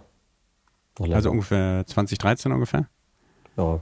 [0.99, 2.87] Also ungefähr 2013 ungefähr?
[3.57, 3.79] Ja,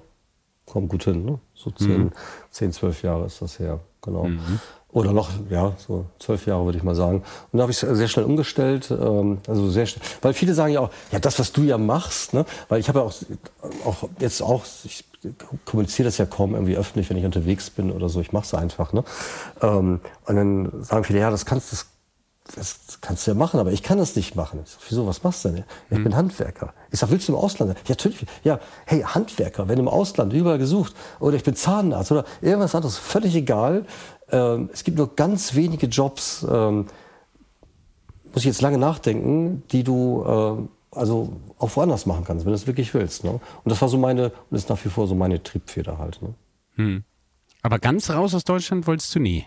[0.65, 1.25] kommt gut hin.
[1.25, 1.39] Ne?
[1.53, 2.11] So zehn, mhm.
[2.49, 3.79] zehn, zwölf Jahre ist das her.
[4.01, 4.25] Genau.
[4.25, 4.59] Mhm.
[4.97, 7.21] Oder noch, ja, so zwölf Jahre würde ich mal sagen.
[7.51, 8.89] Und da habe ich sehr schnell umgestellt.
[8.89, 12.33] Ähm, also sehr schnell, weil viele sagen ja auch, ja, das, was du ja machst,
[12.33, 12.45] ne?
[12.67, 13.13] weil ich habe ja auch,
[13.85, 15.03] auch jetzt auch, ich
[15.65, 18.21] kommuniziere das ja kaum irgendwie öffentlich, wenn ich unterwegs bin oder so.
[18.21, 18.91] Ich mache es einfach.
[18.91, 19.03] Ne?
[19.61, 21.85] Ähm, und dann sagen viele, ja, das kannst, das,
[22.55, 24.61] das kannst du ja machen, aber ich kann das nicht machen.
[24.65, 25.63] Ich sag, wieso, was machst du denn?
[25.91, 26.05] Ich hm.
[26.05, 26.73] bin Handwerker.
[26.89, 27.73] Ich sag, willst du im Ausland?
[27.73, 28.25] Ja, natürlich.
[28.43, 30.95] Ja, hey, Handwerker, wenn im Ausland, überall gesucht.
[31.19, 33.85] Oder ich bin Zahnarzt oder irgendwas anderes, völlig egal.
[34.31, 36.87] Ähm, es gibt nur ganz wenige Jobs, ähm,
[38.33, 42.55] muss ich jetzt lange nachdenken, die du äh, also auch woanders machen kannst, wenn du
[42.55, 43.23] es wirklich willst.
[43.23, 43.31] Ne?
[43.31, 46.21] Und das war so meine, und ist nach wie vor so meine Triebfeder halt.
[46.21, 46.33] Ne?
[46.75, 47.03] Hm.
[47.61, 49.45] Aber ganz raus aus Deutschland wolltest du nie?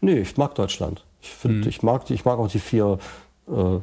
[0.00, 1.04] Nee, ich mag Deutschland.
[1.20, 1.68] Ich, find, hm.
[1.68, 2.98] ich, mag, ich mag auch die vier
[3.48, 3.76] äh,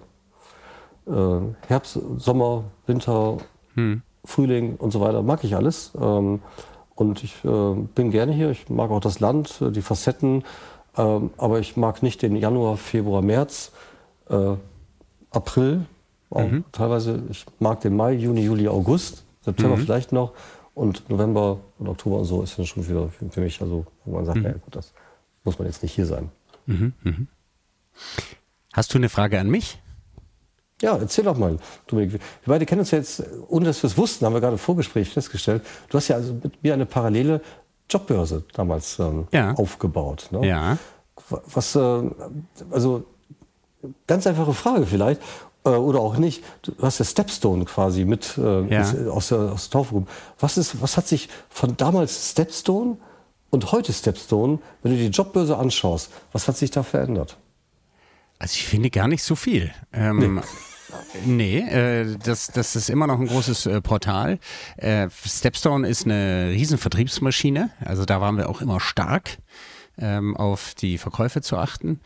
[1.12, 3.38] äh, Herbst, Sommer, Winter,
[3.76, 4.02] hm.
[4.26, 5.92] Frühling und so weiter, mag ich alles.
[6.00, 6.42] Ähm,
[6.98, 8.50] und ich äh, bin gerne hier.
[8.50, 10.44] Ich mag auch das Land, äh, die Facetten.
[10.98, 13.72] Ähm, aber ich mag nicht den Januar, Februar, März,
[14.30, 14.56] äh,
[15.30, 15.86] April.
[16.32, 16.66] Auch mhm.
[16.72, 19.82] Teilweise, ich mag den Mai, Juni, Juli, August, September mhm.
[19.82, 20.34] vielleicht noch.
[20.74, 24.16] Und November und Oktober und so ist dann schon wieder für, für mich, also wo
[24.16, 24.46] man sagt, mhm.
[24.46, 24.94] ja gut, das
[25.44, 26.30] muss man jetzt nicht hier sein.
[26.66, 26.94] Mhm.
[27.04, 27.28] mhm.
[28.74, 29.80] Hast du eine Frage an mich?
[30.82, 31.58] Ja, erzähl doch mal,
[31.88, 32.14] Dominik.
[32.14, 34.60] Wir beide kennen uns ja jetzt, ohne dass wir es wussten, haben wir gerade im
[34.60, 35.64] Vorgespräch festgestellt.
[35.90, 37.42] Du hast ja also mit mir eine parallele
[37.90, 39.54] Jobbörse damals ähm, ja.
[39.54, 40.28] aufgebaut.
[40.32, 40.48] Ne?
[40.48, 40.78] Ja.
[41.30, 42.02] Was, äh,
[42.70, 43.06] also
[44.06, 45.22] ganz einfache Frage vielleicht
[45.64, 46.44] äh, oder auch nicht.
[46.62, 48.82] Du hast ja Stepstone quasi mit äh, ja.
[49.10, 50.06] aus, der, aus der Taufe
[50.40, 52.98] Was ist, was hat sich von damals Stepstone
[53.50, 57.38] und heute Stepstone, wenn du die Jobbörse anschaust, was hat sich da verändert?
[58.40, 59.72] Also ich finde gar nicht so viel.
[59.94, 60.42] Ähm, nee.
[61.26, 64.40] Nee, äh, das, das ist immer noch ein großes äh, Portal.
[64.78, 69.38] Äh, Stepstone ist eine riesen Vertriebsmaschine, also da waren wir auch immer stark,
[69.98, 72.00] ähm, auf die Verkäufe zu achten.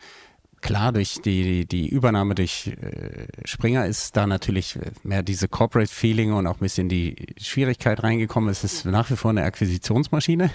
[0.60, 6.32] Klar, durch die, die Übernahme durch äh, Springer ist da natürlich mehr diese Corporate Feeling
[6.32, 8.48] und auch ein bisschen die Schwierigkeit reingekommen.
[8.48, 10.50] Es ist nach wie vor eine Akquisitionsmaschine.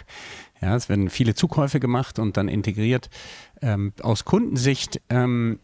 [0.62, 3.10] Ja, es werden viele Zukäufe gemacht und dann integriert.
[3.62, 5.60] Ähm, aus Kundensicht ähm,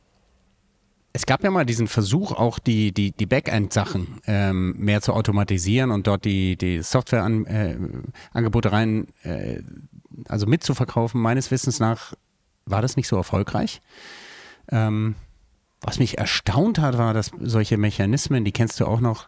[1.13, 5.91] es gab ja mal diesen Versuch, auch die, die, die Backend-Sachen ähm, mehr zu automatisieren
[5.91, 9.61] und dort die, die Software-Angebote äh, rein, äh,
[10.27, 11.21] also mitzuverkaufen.
[11.21, 12.15] Meines Wissens nach
[12.65, 13.81] war das nicht so erfolgreich.
[14.71, 15.13] Ähm,
[15.81, 19.27] was mich erstaunt hat, war, dass solche Mechanismen, die kennst du auch noch,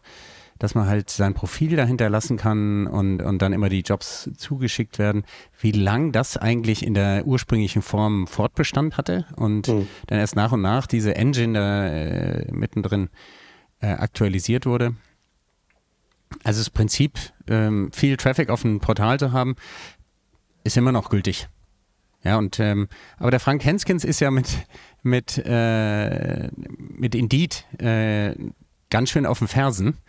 [0.58, 4.99] dass man halt sein Profil dahinter lassen kann und, und dann immer die Jobs zugeschickt
[4.99, 5.24] werden,
[5.60, 9.88] wie lang das eigentlich in der ursprünglichen Form Fortbestand hatte und mhm.
[10.08, 13.10] dann erst nach und nach diese Engine da äh, mittendrin
[13.82, 14.95] äh, aktualisiert wurde.
[16.43, 19.56] Also das Prinzip, ähm, viel Traffic auf einem Portal zu haben,
[20.64, 21.47] ist immer noch gültig.
[22.24, 22.88] Ja, und ähm,
[23.18, 24.47] aber der Frank Henskens ist ja mit
[25.03, 28.34] mit äh, mit Indeed äh,
[28.89, 29.99] ganz schön auf den Fersen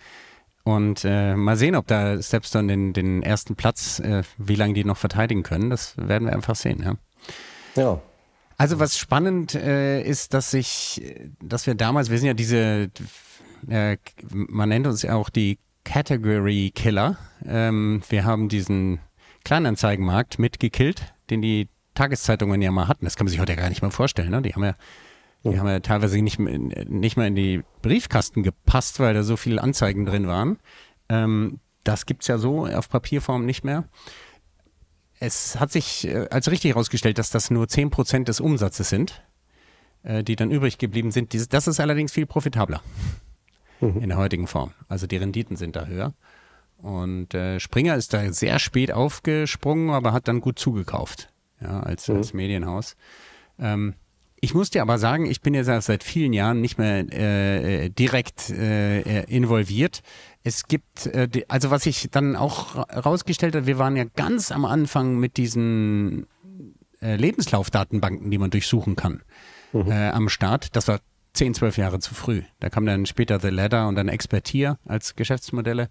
[0.67, 4.83] und äh, mal sehen, ob da Stepstone den, den ersten Platz, äh, wie lange die
[4.83, 5.71] noch verteidigen können.
[5.71, 6.97] Das werden wir einfach sehen, ja.
[7.81, 8.03] Ja.
[8.59, 11.01] Also was spannend äh, ist, dass sich,
[11.41, 12.91] dass wir damals, wir sind ja diese,
[13.69, 13.97] äh,
[14.33, 17.17] man nennt uns ja auch die Category Killer.
[17.47, 18.99] Ähm, wir haben diesen
[19.45, 23.05] Kleinanzeigenmarkt mitgekillt, den die Tageszeitungen ja mal hatten.
[23.05, 24.31] Das kann man sich heute ja gar nicht mehr vorstellen.
[24.31, 24.43] Ne?
[24.43, 24.75] Die haben ja
[25.53, 29.63] die haben ja teilweise nicht, nicht mal in die Briefkasten gepasst, weil da so viele
[29.63, 30.59] Anzeigen drin waren.
[31.09, 33.85] Ähm, das es ja so auf Papierform nicht mehr.
[35.19, 39.23] Es hat sich äh, als richtig herausgestellt, dass das nur 10% des Umsatzes sind,
[40.03, 41.33] äh, die dann übrig geblieben sind.
[41.53, 42.83] Das ist allerdings viel profitabler
[43.81, 44.01] mhm.
[44.01, 44.73] in der heutigen Form.
[44.89, 46.15] Also die Renditen sind da höher.
[46.79, 52.09] Und äh, Springer ist da sehr spät aufgesprungen, aber hat dann gut zugekauft, ja, als,
[52.09, 52.17] mhm.
[52.17, 52.97] als Medienhaus.
[53.59, 53.95] Ähm,
[54.47, 58.49] ich muss dir aber sagen, ich bin jetzt seit vielen Jahren nicht mehr äh, direkt
[58.49, 60.03] äh, involviert.
[60.45, 64.65] Es gibt, äh, also was ich dann auch rausgestellt habe, wir waren ja ganz am
[64.65, 66.29] Anfang mit diesen
[67.03, 69.23] äh, Lebenslaufdatenbanken, die man durchsuchen kann,
[69.73, 69.91] mhm.
[69.91, 70.77] äh, am Start.
[70.77, 71.01] Das war
[71.33, 72.43] 10, 12 Jahre zu früh.
[72.61, 75.89] Da kam dann später The Ladder und dann Expertier als Geschäftsmodelle.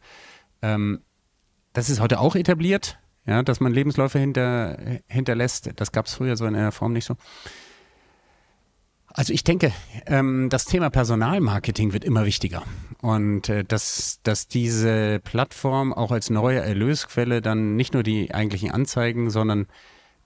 [0.61, 1.01] Ähm,
[1.73, 4.77] das ist heute auch etabliert, ja, dass man Lebensläufe hinter,
[5.07, 5.71] hinterlässt.
[5.75, 7.17] Das gab es früher so in der Form nicht so.
[9.17, 9.71] Also ich denke,
[10.07, 12.63] ähm, das Thema Personalmarketing wird immer wichtiger
[13.01, 18.71] und äh, dass, dass diese Plattform auch als neue Erlösquelle dann nicht nur die eigentlichen
[18.71, 19.67] Anzeigen, sondern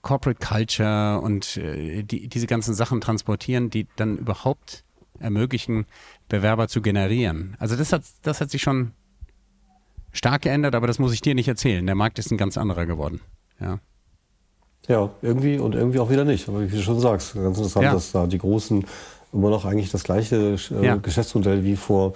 [0.02, 4.82] Corporate Culture und äh, die, diese ganzen Sachen transportieren, die dann überhaupt
[5.20, 5.86] ermöglichen,
[6.28, 7.56] Bewerber zu generieren.
[7.60, 8.90] Also das hat, das hat sich schon
[10.10, 11.86] stark geändert, aber das muss ich dir nicht erzählen.
[11.86, 13.20] Der Markt ist ein ganz anderer geworden.
[13.60, 13.78] Ja.
[14.88, 16.48] Ja, irgendwie und irgendwie auch wieder nicht.
[16.48, 17.92] Aber wie du schon sagst, ganz interessant, ja.
[17.92, 18.84] dass da die Großen
[19.32, 20.96] immer noch eigentlich das gleiche äh, ja.
[20.96, 22.14] Geschäftsmodell wie vor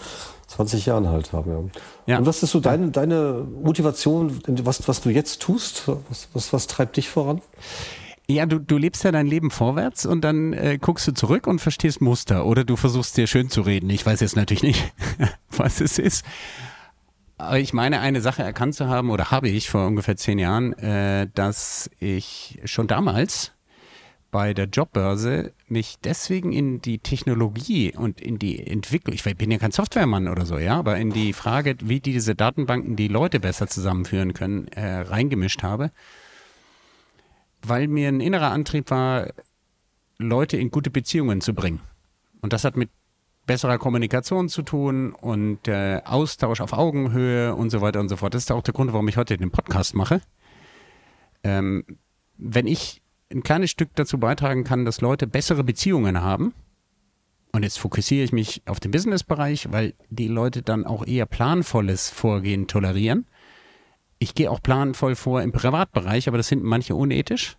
[0.48, 1.50] 20 Jahren halt haben.
[1.50, 2.14] Ja.
[2.14, 2.18] ja.
[2.18, 5.88] Und was ist so deine, deine Motivation, was, was du jetzt tust?
[6.08, 7.40] Was, was, was treibt dich voran?
[8.26, 11.60] Ja, du, du lebst ja dein Leben vorwärts und dann äh, guckst du zurück und
[11.60, 13.90] verstehst Muster oder du versuchst dir schön zu reden.
[13.90, 14.92] Ich weiß jetzt natürlich nicht,
[15.50, 16.24] was es ist.
[17.36, 20.72] Aber ich meine, eine Sache erkannt zu haben, oder habe ich vor ungefähr zehn Jahren,
[20.74, 23.52] äh, dass ich schon damals
[24.30, 29.58] bei der Jobbörse mich deswegen in die Technologie und in die Entwicklung, ich bin ja
[29.58, 33.68] kein Softwaremann oder so, ja, aber in die Frage, wie diese Datenbanken die Leute besser
[33.68, 35.92] zusammenführen können, äh, reingemischt habe,
[37.62, 39.28] weil mir ein innerer Antrieb war,
[40.18, 41.80] Leute in gute Beziehungen zu bringen.
[42.40, 42.90] Und das hat mit
[43.46, 48.34] besserer Kommunikation zu tun und äh, Austausch auf Augenhöhe und so weiter und so fort.
[48.34, 50.20] Das ist auch der Grund, warum ich heute den Podcast mache.
[51.42, 51.84] Ähm,
[52.36, 56.54] wenn ich ein kleines Stück dazu beitragen kann, dass Leute bessere Beziehungen haben,
[57.52, 62.10] und jetzt fokussiere ich mich auf den Businessbereich, weil die Leute dann auch eher planvolles
[62.10, 63.28] Vorgehen tolerieren.
[64.18, 67.56] Ich gehe auch planvoll vor im Privatbereich, aber das sind manche unethisch.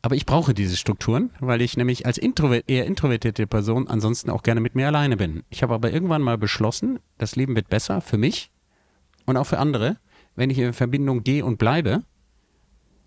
[0.00, 4.42] Aber ich brauche diese Strukturen, weil ich nämlich als Introvert, eher introvertierte Person ansonsten auch
[4.42, 5.42] gerne mit mir alleine bin.
[5.50, 8.50] Ich habe aber irgendwann mal beschlossen, das Leben wird besser für mich
[9.26, 9.98] und auch für andere,
[10.36, 12.04] wenn ich in Verbindung gehe und bleibe.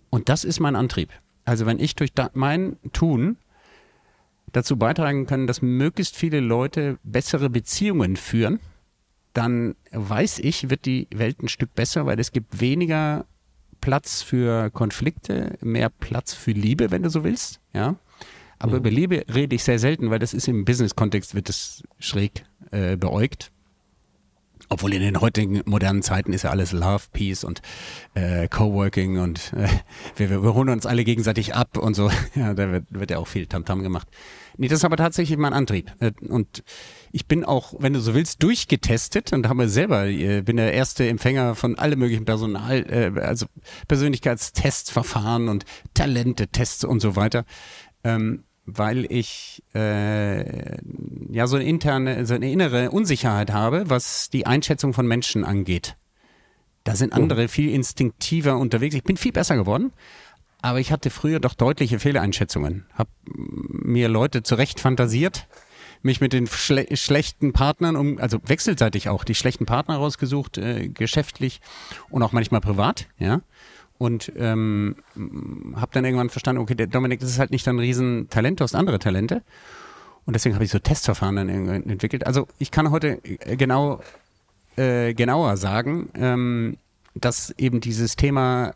[0.09, 1.09] Und das ist mein Antrieb.
[1.45, 3.37] Also wenn ich durch mein Tun
[4.51, 8.59] dazu beitragen kann, dass möglichst viele Leute bessere Beziehungen führen,
[9.33, 13.25] dann weiß ich, wird die Welt ein Stück besser, weil es gibt weniger
[13.81, 17.95] Platz für Konflikte, mehr Platz für Liebe, wenn du so willst, ja.
[18.59, 18.77] Aber mhm.
[18.77, 22.95] über Liebe rede ich sehr selten, weil das ist im Business-Kontext wird das schräg äh,
[22.95, 23.50] beäugt.
[24.69, 27.61] Obwohl in den heutigen modernen Zeiten ist ja alles Love, Peace und
[28.13, 29.67] äh, Coworking und äh,
[30.15, 32.09] wir, wir holen uns alle gegenseitig ab und so.
[32.35, 34.07] Ja, da wird, wird ja auch viel Tamtam -Tam gemacht.
[34.57, 35.91] Nee, das ist aber tatsächlich mein Antrieb.
[35.99, 36.63] Äh, und
[37.11, 41.07] ich bin auch, wenn du so willst, durchgetestet und habe selber, äh, bin der erste
[41.07, 43.47] Empfänger von alle möglichen Personal, äh, also
[43.87, 47.45] Persönlichkeitstestverfahren und Talente-Tests und so weiter.
[48.03, 50.77] Ähm, weil ich äh,
[51.31, 55.97] ja so eine interne, so eine innere Unsicherheit habe, was die Einschätzung von Menschen angeht.
[56.83, 58.95] Da sind andere viel instinktiver unterwegs.
[58.95, 59.93] Ich bin viel besser geworden,
[60.61, 62.85] aber ich hatte früher doch deutliche Fehleinschätzungen.
[62.93, 65.47] Hab mir Leute zurecht fantasiert,
[66.01, 70.87] mich mit den schle schlechten Partnern um, also wechselseitig auch, die schlechten Partner rausgesucht, äh,
[70.89, 71.61] geschäftlich
[72.09, 73.41] und auch manchmal privat, ja.
[74.01, 74.95] Und ähm,
[75.75, 78.73] habe dann irgendwann verstanden, okay, der Dominik, das ist halt nicht ein Riesentalent, du hast
[78.73, 79.43] andere Talente.
[80.25, 81.49] Und deswegen habe ich so Testverfahren dann
[81.87, 82.25] entwickelt.
[82.25, 84.01] Also ich kann heute äh, genau
[84.75, 86.77] äh, genauer sagen, ähm,
[87.13, 88.73] dass eben dieses Thema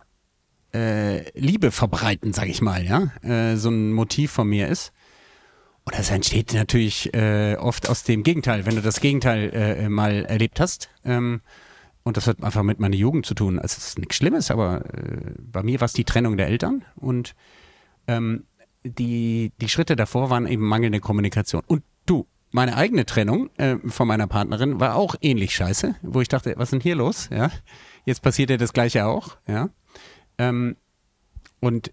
[0.76, 4.94] äh, Liebe verbreiten, sage ich mal, ja, äh, so ein Motiv von mir ist.
[5.86, 10.24] Und das entsteht natürlich äh, oft aus dem Gegenteil, wenn du das Gegenteil äh, mal
[10.26, 10.90] erlebt hast.
[11.04, 11.42] Ähm,
[12.06, 13.60] und das hat einfach mit meiner Jugend zu tun.
[13.60, 16.86] Also es ist nichts Schlimmes, aber äh, bei mir war es die Trennung der Eltern
[16.95, 17.36] und
[18.08, 18.45] ähm,
[18.84, 21.64] die, die Schritte davor waren eben mangelnde Kommunikation.
[21.66, 26.28] Und du, meine eigene Trennung äh, von meiner Partnerin war auch ähnlich scheiße, wo ich
[26.28, 27.28] dachte, was ist denn hier los?
[27.32, 27.49] Ja,
[28.06, 29.38] jetzt passiert ja das Gleiche auch.
[29.47, 29.70] Ja,
[30.38, 30.76] ähm,
[31.60, 31.91] und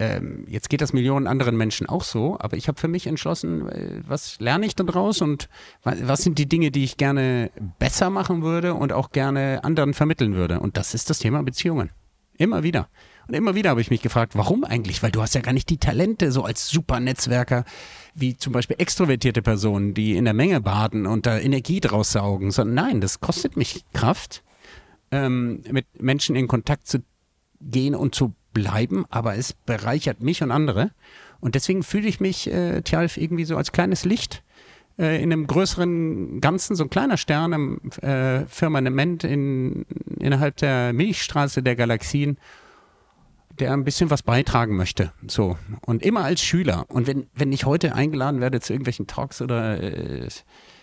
[0.00, 3.68] ähm, jetzt geht das Millionen anderen Menschen auch so, aber ich habe für mich entschlossen,
[3.68, 5.50] äh, was lerne ich daraus und
[5.82, 10.34] was sind die Dinge, die ich gerne besser machen würde und auch gerne anderen vermitteln
[10.34, 10.58] würde.
[10.60, 11.90] Und das ist das Thema Beziehungen.
[12.38, 12.88] Immer wieder.
[13.28, 15.02] Und immer wieder habe ich mich gefragt, warum eigentlich?
[15.02, 17.66] Weil du hast ja gar nicht die Talente so als super Netzwerker
[18.14, 22.50] wie zum Beispiel extrovertierte Personen, die in der Menge baden und da Energie draus saugen,
[22.50, 24.42] sondern nein, das kostet mich Kraft,
[25.10, 27.04] ähm, mit Menschen in Kontakt zu
[27.60, 30.90] gehen und zu bleiben, aber es bereichert mich und andere.
[31.40, 34.42] Und deswegen fühle ich mich, äh, Tjalf, irgendwie so als kleines Licht
[34.98, 39.86] äh, in einem größeren Ganzen, so ein kleiner Stern im äh, Firmament in,
[40.18, 42.38] innerhalb der Milchstraße der Galaxien,
[43.58, 45.12] der ein bisschen was beitragen möchte.
[45.26, 45.56] So.
[45.86, 46.84] Und immer als Schüler.
[46.88, 50.28] Und wenn, wenn ich heute eingeladen werde zu irgendwelchen Talks oder äh,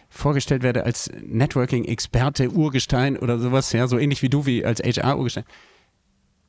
[0.09, 5.43] vorgestellt werde als Networking-Experte, Urgestein oder sowas, ja, so ähnlich wie du, wie als HR-Urgestein,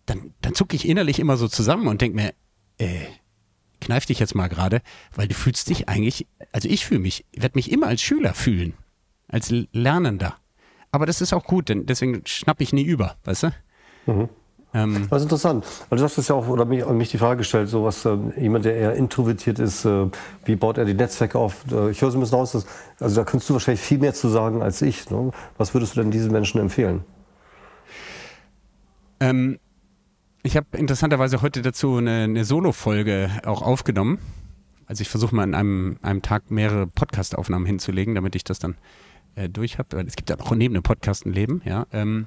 [0.09, 2.33] dann, dann zucke ich innerlich immer so zusammen und denke mir,
[2.79, 3.07] äh,
[3.81, 4.81] kneif dich jetzt mal gerade,
[5.15, 8.75] weil du fühlst dich eigentlich, also ich fühle mich, werde mich immer als Schüler fühlen,
[9.29, 10.37] als Lernender.
[10.91, 13.51] Aber das ist auch gut, denn deswegen schnapp ich nie über, weißt du?
[14.07, 14.29] Mhm.
[14.75, 15.65] Ähm, das ist interessant.
[15.89, 18.17] Weil du hast es ja auch, oder mich, mich die Frage gestellt, so was, äh,
[18.39, 20.07] jemand, der eher introvertiert ist, äh,
[20.45, 21.65] wie baut er die Netzwerke auf?
[21.71, 22.67] Äh, ich höre so ein bisschen aus, dass,
[23.01, 25.11] also da könntest du wahrscheinlich viel mehr zu sagen als ich.
[25.11, 25.31] Ne?
[25.57, 27.05] Was würdest du denn diesen Menschen empfehlen?
[29.21, 29.59] Ähm,
[30.43, 34.19] ich habe interessanterweise heute dazu eine, eine Solo-Folge auch aufgenommen.
[34.87, 38.77] Also ich versuche mal an einem, einem Tag mehrere Podcast-Aufnahmen hinzulegen, damit ich das dann
[39.35, 40.01] äh, durch habe.
[40.07, 41.87] Es gibt ja auch neben dem Podcast ein Leben, ja.
[41.93, 42.27] Ähm,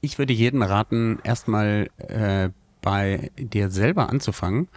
[0.00, 2.50] ich würde jedem raten, erstmal äh,
[2.82, 4.68] bei dir selber anzufangen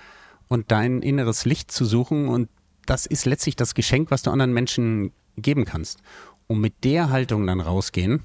[0.47, 2.27] und dein inneres Licht zu suchen.
[2.27, 2.49] Und
[2.85, 5.99] das ist letztlich das Geschenk, was du anderen Menschen geben kannst.
[6.47, 8.23] Und mit der Haltung dann rausgehen,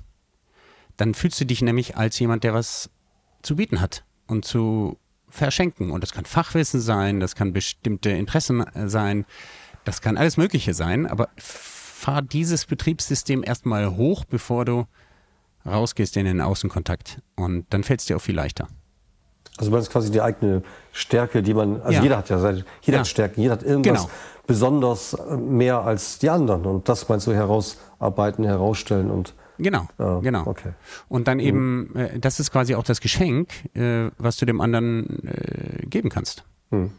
[0.97, 2.91] dann fühlst du dich nämlich als jemand, der was
[3.47, 5.91] zu bieten hat und zu verschenken.
[5.91, 9.25] Und das kann Fachwissen sein, das kann bestimmte Interessen äh, sein,
[9.85, 11.07] das kann alles Mögliche sein.
[11.07, 14.87] Aber fahr dieses Betriebssystem erstmal hoch, bevor du
[15.65, 17.23] rausgehst in den Außenkontakt.
[17.35, 18.69] Und dann fällt es dir auch viel leichter.
[19.59, 22.03] Also man ist quasi die eigene Stärke, die man, also ja.
[22.03, 23.01] jeder hat ja seine, jeder ja.
[23.01, 24.15] hat Stärken, jeder hat irgendwas genau.
[24.47, 26.67] besonders äh, mehr als die anderen.
[26.67, 30.47] Und das meinst du herausarbeiten, herausstellen und Genau, oh, genau.
[30.47, 30.71] Okay.
[31.09, 31.97] Und dann eben, mhm.
[31.97, 36.45] äh, das ist quasi auch das Geschenk, äh, was du dem anderen äh, geben kannst.
[36.71, 36.91] Mhm.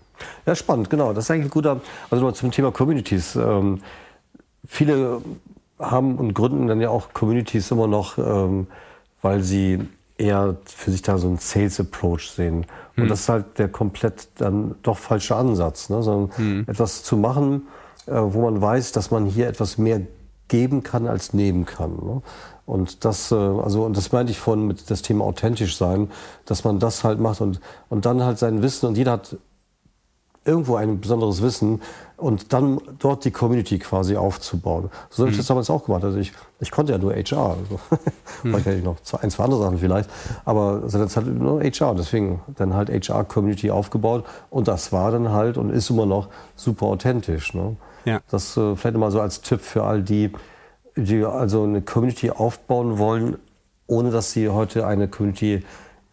[0.45, 1.13] Ja, spannend, genau.
[1.13, 3.35] Das ist eigentlich ein guter, also noch zum Thema Communities.
[3.35, 3.81] Ähm,
[4.65, 5.21] viele
[5.79, 8.67] haben und gründen dann ja auch Communities immer noch, ähm,
[9.21, 9.79] weil sie
[10.17, 12.65] eher für sich da so einen Sales Approach sehen.
[12.95, 13.09] Und hm.
[13.09, 16.01] das ist halt der komplett dann doch falsche Ansatz, ne?
[16.01, 16.65] sondern hm.
[16.67, 17.67] etwas zu machen,
[18.07, 20.01] äh, wo man weiß, dass man hier etwas mehr
[20.47, 21.95] geben kann als nehmen kann.
[21.95, 22.21] Ne?
[22.65, 26.09] Und das, äh, also, und das meinte ich vorhin mit das Thema authentisch sein,
[26.45, 29.37] dass man das halt macht und, und dann halt sein Wissen und jeder hat
[30.47, 31.81] irgendwo ein besonderes Wissen
[32.15, 34.89] und dann dort die Community quasi aufzubauen.
[35.09, 35.39] So habe ich mhm.
[35.39, 36.03] das damals auch gemacht.
[36.03, 37.49] Also ich, ich konnte ja nur HR.
[37.49, 37.59] Also
[37.91, 37.99] mhm.
[38.41, 40.09] Vielleicht hätte ich noch ein, zwei andere Sachen vielleicht.
[40.45, 41.95] Aber also das hat nur HR.
[41.95, 44.25] Deswegen dann halt HR-Community aufgebaut.
[44.49, 47.53] Und das war dann halt und ist immer noch super authentisch.
[47.53, 47.75] Ne?
[48.07, 48.21] Ja.
[48.31, 50.31] Das äh, vielleicht mal so als Tipp für all die,
[50.95, 53.37] die also eine Community aufbauen wollen,
[53.85, 55.63] ohne dass sie heute eine Community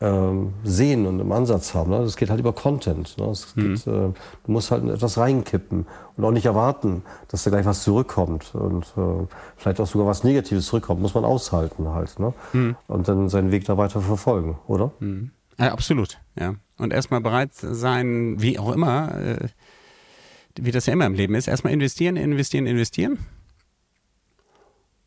[0.00, 1.90] ähm, sehen und im Ansatz haben.
[1.90, 2.00] Ne?
[2.00, 3.16] Das geht halt über Content.
[3.16, 3.32] Ne?
[3.54, 3.74] Mhm.
[3.74, 4.14] Geht, äh, du
[4.46, 5.86] musst halt etwas reinkippen
[6.16, 9.26] und auch nicht erwarten, dass da gleich was zurückkommt und äh,
[9.56, 11.00] vielleicht auch sogar was Negatives zurückkommt.
[11.00, 12.18] Muss man aushalten halt.
[12.18, 12.34] Ne?
[12.52, 12.76] Mhm.
[12.88, 14.90] Und dann seinen Weg da weiter verfolgen, oder?
[14.98, 15.30] Mhm.
[15.60, 16.54] Ja, absolut, ja.
[16.76, 19.48] Und erstmal bereit sein, wie auch immer, äh,
[20.58, 23.18] wie das ja immer im Leben ist, erstmal investieren, investieren, investieren.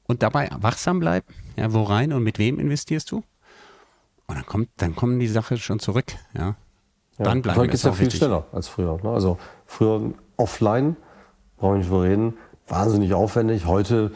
[0.07, 1.27] Und dabei wachsam bleiben.
[1.57, 3.23] Ja, wo rein und mit wem investierst du?
[4.27, 6.55] Und dann kommt, dann kommen die Sache schon zurück, ja.
[7.17, 8.19] ja dann bleiben geht es ja viel richtig.
[8.19, 8.99] schneller als früher.
[9.01, 9.09] Ne?
[9.09, 10.97] Also früher offline,
[11.57, 12.37] brauche ich nicht reden,
[12.67, 13.65] wahnsinnig aufwendig.
[13.65, 14.11] Heute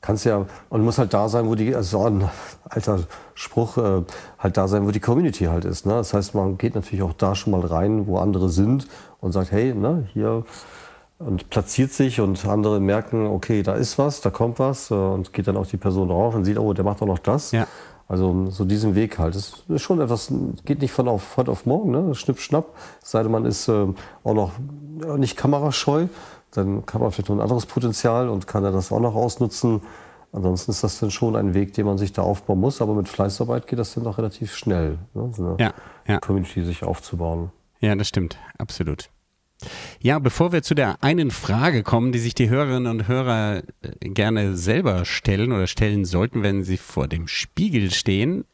[0.00, 2.28] kannst du ja, und muss halt da sein, wo die, also ein
[2.64, 3.00] alter
[3.34, 4.02] Spruch, äh,
[4.38, 5.84] halt da sein, wo die Community halt ist.
[5.84, 5.94] Ne?
[5.94, 8.86] Das heißt, man geht natürlich auch da schon mal rein, wo andere sind
[9.20, 10.44] und sagt, hey, ne, hier
[11.18, 15.32] und platziert sich und andere merken, okay, da ist was, da kommt was äh, und
[15.32, 17.52] geht dann auf die Person drauf und sieht, oh, der macht auch noch das.
[17.52, 17.66] Ja.
[18.08, 19.34] Also so diesen Weg halt.
[19.34, 20.32] Das ist schon etwas,
[20.64, 22.14] geht nicht von auf, heute auf morgen, ne?
[22.14, 22.66] Schnipp, schnapp.
[23.02, 23.86] Es sei denn, man ist äh,
[24.22, 24.52] auch noch
[25.18, 26.06] nicht kamerascheu,
[26.52, 29.82] dann kann man vielleicht noch ein anderes Potenzial und kann er das auch noch ausnutzen.
[30.32, 32.80] Ansonsten ist das dann schon ein Weg, den man sich da aufbauen muss.
[32.80, 35.30] Aber mit Fleißarbeit geht das dann auch relativ schnell, ne?
[35.34, 35.72] so eine ja,
[36.06, 36.20] ja.
[36.20, 37.50] Community sich aufzubauen.
[37.80, 39.10] Ja, das stimmt, absolut.
[40.00, 44.08] Ja, bevor wir zu der einen Frage kommen, die sich die Hörerinnen und Hörer äh,
[44.08, 48.44] gerne selber stellen oder stellen sollten, wenn sie vor dem Spiegel stehen,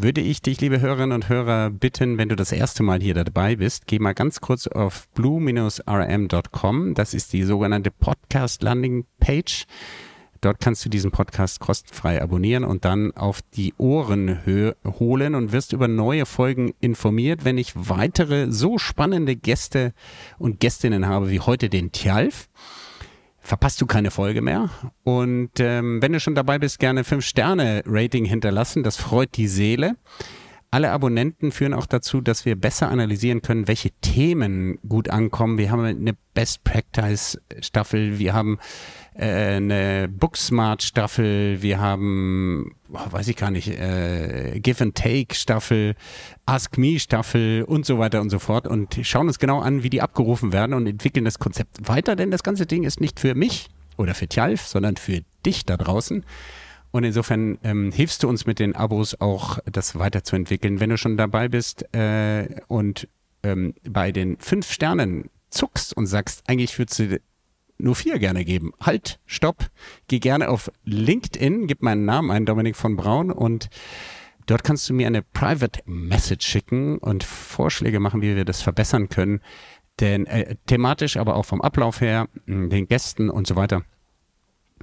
[0.00, 3.56] würde ich dich, liebe Hörerinnen und Hörer, bitten, wenn du das erste Mal hier dabei
[3.56, 6.94] bist, geh mal ganz kurz auf blue-rm.com.
[6.94, 9.66] Das ist die sogenannte Podcast Landing Page.
[10.40, 14.38] Dort kannst du diesen Podcast kostenfrei abonnieren und dann auf die Ohren
[14.84, 19.92] holen und wirst über neue Folgen informiert, wenn ich weitere so spannende Gäste
[20.38, 22.48] und Gästinnen habe wie heute den Tjalf.
[23.40, 24.68] Verpasst du keine Folge mehr.
[25.04, 28.82] Und ähm, wenn du schon dabei bist, gerne 5-Sterne-Rating hinterlassen.
[28.82, 29.96] Das freut die Seele.
[30.70, 35.56] Alle Abonnenten führen auch dazu, dass wir besser analysieren können, welche Themen gut ankommen.
[35.56, 38.58] Wir haben eine Best Practice Staffel, wir haben
[39.18, 45.34] äh, eine Booksmart Staffel, wir haben, oh, weiß ich gar nicht, äh, Give and Take
[45.34, 45.96] Staffel,
[46.46, 49.90] Ask Me Staffel und so weiter und so fort und schauen uns genau an, wie
[49.90, 53.34] die abgerufen werden und entwickeln das Konzept weiter, denn das ganze Ding ist nicht für
[53.34, 56.24] mich oder für Tjalf, sondern für dich da draußen.
[56.92, 60.80] Und insofern ähm, hilfst du uns mit den Abos auch, das weiterzuentwickeln.
[60.80, 63.08] Wenn du schon dabei bist äh, und
[63.42, 67.20] ähm, bei den fünf Sternen zuckst und sagst, eigentlich würdest du
[67.78, 68.72] nur vier gerne geben.
[68.80, 69.70] Halt, stopp,
[70.08, 73.68] geh gerne auf LinkedIn, gib meinen Namen ein, Dominik von Braun und
[74.46, 79.08] dort kannst du mir eine Private Message schicken und Vorschläge machen, wie wir das verbessern
[79.08, 79.40] können.
[80.00, 83.82] Denn äh, thematisch, aber auch vom Ablauf her, den Gästen und so weiter.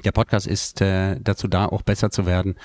[0.04, 2.56] Der Podcast ist äh, dazu da, auch besser zu werden.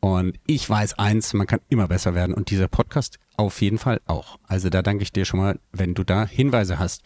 [0.00, 4.00] Und ich weiß eins, man kann immer besser werden und dieser Podcast auf jeden Fall
[4.06, 4.38] auch.
[4.46, 7.02] Also da danke ich dir schon mal, wenn du da Hinweise hast.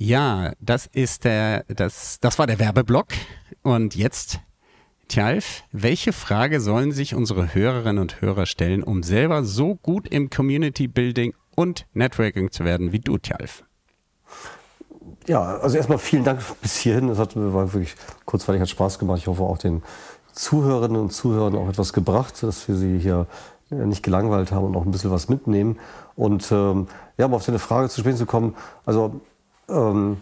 [0.00, 3.08] Ja, das ist der, das, das war der Werbeblock.
[3.62, 4.38] Und jetzt,
[5.08, 10.30] Tjalf, welche Frage sollen sich unsere Hörerinnen und Hörer stellen, um selber so gut im
[10.30, 13.64] Community Building und Networking zu werden wie du, Tjalf?
[15.26, 17.08] Ja, also erstmal vielen Dank bis hierhin.
[17.08, 19.18] Das hat, war wirklich kurzweilig, hat Spaß gemacht.
[19.18, 19.82] Ich hoffe auch den
[20.32, 23.26] Zuhörerinnen und Zuhörern auch etwas gebracht, dass wir sie hier
[23.70, 25.76] nicht gelangweilt haben und auch ein bisschen was mitnehmen.
[26.14, 26.86] Und ähm,
[27.16, 28.54] ja, um auf deine Frage zu sprechen zu kommen,
[28.86, 29.20] also
[29.68, 30.18] ähm,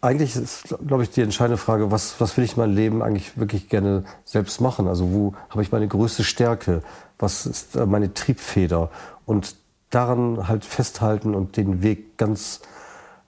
[0.00, 3.38] eigentlich ist, glaube ich, die entscheidende Frage, was, was will ich in meinem Leben eigentlich
[3.38, 4.86] wirklich gerne selbst machen?
[4.86, 6.82] Also wo habe ich meine größte Stärke?
[7.18, 8.90] Was ist äh, meine Triebfeder?
[9.24, 9.56] Und
[9.90, 12.60] daran halt festhalten und den Weg ganz,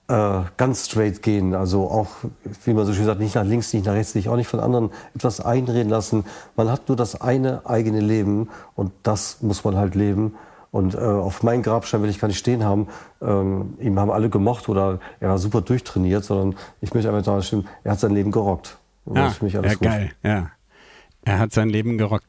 [0.07, 1.53] äh, ganz straight gehen.
[1.53, 2.09] Also auch,
[2.63, 4.59] wie man so schön sagt, nicht nach links, nicht nach rechts, nicht auch nicht von
[4.59, 6.25] anderen etwas einreden lassen.
[6.55, 10.35] Man hat nur das eine eigene Leben und das muss man halt leben.
[10.71, 12.87] Und äh, auf meinen Grabstein will ich gar nicht stehen haben,
[13.21, 17.41] ähm, ihm haben alle gemocht oder er war super durchtrainiert, sondern ich möchte einfach da
[17.41, 18.77] stehen, er hat sein Leben gerockt.
[19.05, 19.81] Und ah, ja, gut.
[19.81, 20.51] geil, ja.
[21.25, 22.27] Er hat sein Leben gerockt.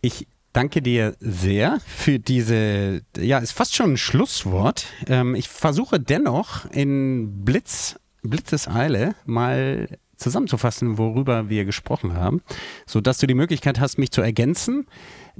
[0.00, 4.86] Ich danke dir sehr für diese, ja, ist fast schon ein Schlusswort.
[5.06, 12.42] Ähm, ich versuche dennoch in Blitz, Blitzeseile mal zusammenzufassen, worüber wir gesprochen haben,
[12.86, 14.86] so dass du die Möglichkeit hast, mich zu ergänzen.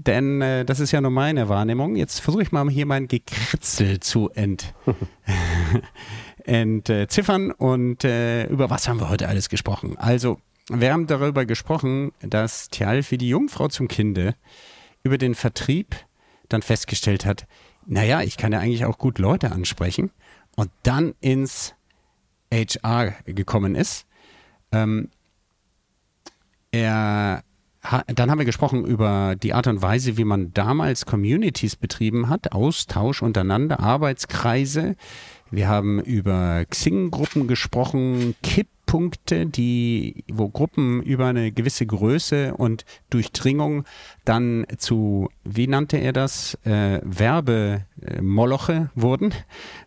[0.00, 1.96] Denn äh, das ist ja nur meine Wahrnehmung.
[1.96, 4.72] Jetzt versuche ich mal hier mein Gekritzel zu ent,
[6.44, 7.50] entziffern.
[7.50, 9.98] Und äh, über was haben wir heute alles gesprochen?
[9.98, 10.38] Also,
[10.70, 14.36] wir haben darüber gesprochen, dass Tjalf die Jungfrau zum Kinde
[15.02, 15.96] über den Vertrieb
[16.48, 17.48] dann festgestellt hat,
[17.84, 20.12] naja, ich kann ja eigentlich auch gut Leute ansprechen
[20.54, 21.74] und dann ins
[22.52, 24.06] HR gekommen ist.
[24.70, 25.08] Ähm,
[26.70, 27.42] er
[27.82, 32.52] dann haben wir gesprochen über die Art und Weise, wie man damals Communities betrieben hat,
[32.52, 34.96] Austausch untereinander, Arbeitskreise.
[35.50, 42.86] Wir haben über Xing-Gruppen gesprochen, Kip Punkte, die, wo Gruppen über eine gewisse Größe und
[43.10, 43.84] Durchdringung
[44.24, 49.34] dann zu, wie nannte er das, äh, Werbemoloche wurden,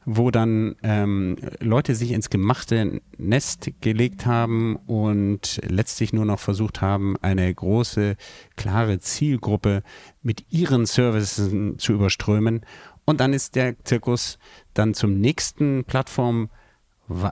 [0.06, 6.82] wo dann ähm, Leute sich ins gemachte Nest gelegt haben und letztlich nur noch versucht
[6.82, 8.18] haben, eine große,
[8.56, 9.82] klare Zielgruppe
[10.22, 12.62] mit ihren Services zu überströmen.
[13.06, 14.38] Und dann ist der Zirkus
[14.76, 16.52] dann zum nächsten Plattform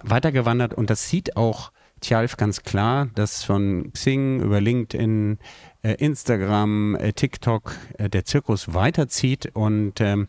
[0.03, 1.71] weitergewandert und das sieht auch
[2.01, 5.37] Tjalf ganz klar, dass von Xing über LinkedIn,
[5.81, 10.27] äh, Instagram, äh, TikTok äh, der Zirkus weiterzieht und ähm,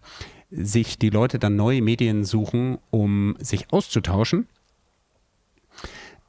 [0.50, 4.48] sich die Leute dann neue Medien suchen, um sich auszutauschen.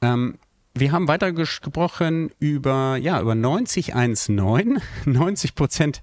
[0.00, 0.38] Ähm,
[0.74, 4.80] wir haben weiter gesprochen über, ja, über 9019.
[5.04, 6.02] 90 Prozent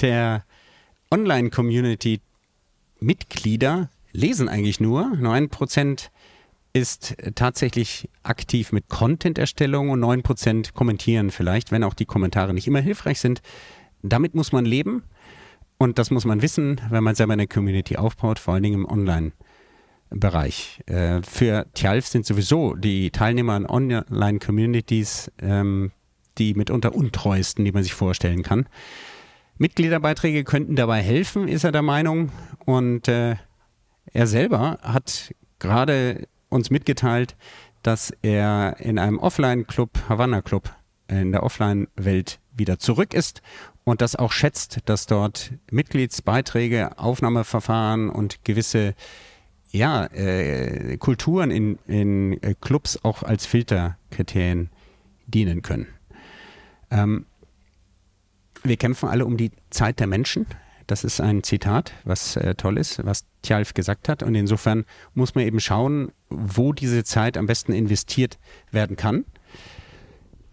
[0.00, 0.44] der
[1.10, 5.16] Online-Community-Mitglieder lesen eigentlich nur.
[5.16, 6.10] 9 Prozent
[6.72, 12.80] ist tatsächlich aktiv mit Content-Erstellung und 9% kommentieren vielleicht, wenn auch die Kommentare nicht immer
[12.80, 13.42] hilfreich sind.
[14.02, 15.02] Damit muss man leben
[15.78, 18.88] und das muss man wissen, wenn man selber eine Community aufbaut, vor allen Dingen im
[18.88, 20.82] Online-Bereich.
[20.86, 25.90] Äh, für Tjalf sind sowieso die Teilnehmer in Online-Communities ähm,
[26.38, 28.68] die mitunter untreuesten, die man sich vorstellen kann.
[29.58, 32.30] Mitgliederbeiträge könnten dabei helfen, ist er der Meinung.
[32.64, 33.36] Und äh,
[34.12, 37.36] er selber hat gerade uns mitgeteilt,
[37.82, 40.74] dass er in einem Offline-Club, Havanna-Club,
[41.08, 43.42] in der Offline-Welt wieder zurück ist
[43.84, 48.94] und das auch schätzt, dass dort Mitgliedsbeiträge, Aufnahmeverfahren und gewisse
[49.72, 54.70] ja, äh, Kulturen in, in äh, Clubs auch als Filterkriterien
[55.26, 55.86] dienen können.
[56.90, 57.26] Ähm,
[58.62, 60.46] wir kämpfen alle um die Zeit der Menschen.
[60.90, 64.24] Das ist ein Zitat, was äh, toll ist, was Tjalf gesagt hat.
[64.24, 64.84] Und insofern
[65.14, 68.40] muss man eben schauen, wo diese Zeit am besten investiert
[68.72, 69.24] werden kann.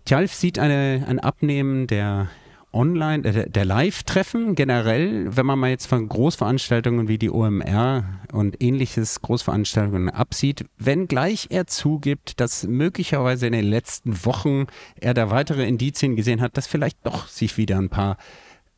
[0.06, 2.30] Tjalf sieht eine, ein Abnehmen der
[2.72, 8.62] Online, äh, der Live-Treffen generell, wenn man mal jetzt von Großveranstaltungen wie die OMR und
[8.62, 14.68] ähnliches Großveranstaltungen absieht, wenngleich er zugibt, dass möglicherweise in den letzten Wochen
[15.02, 18.18] er da weitere Indizien gesehen hat, dass vielleicht doch sich wieder ein paar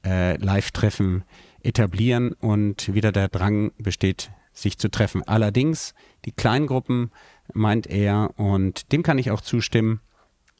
[0.06, 1.26] äh, Live-Treffen
[1.64, 5.24] etablieren und wieder der Drang besteht, sich zu treffen.
[5.28, 5.94] Allerdings
[6.26, 7.12] die Kleingruppen
[7.54, 10.02] meint er und dem kann ich auch zustimmen.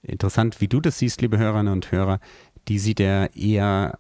[0.02, 2.20] Interessant, wie du das siehst, liebe Hörerinnen und Hörer,
[2.68, 4.00] die sieht er eher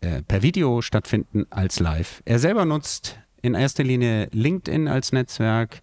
[0.00, 2.22] äh, per Video stattfinden als live.
[2.24, 5.80] Er selber nutzt in erster Linie LinkedIn als Netzwerk,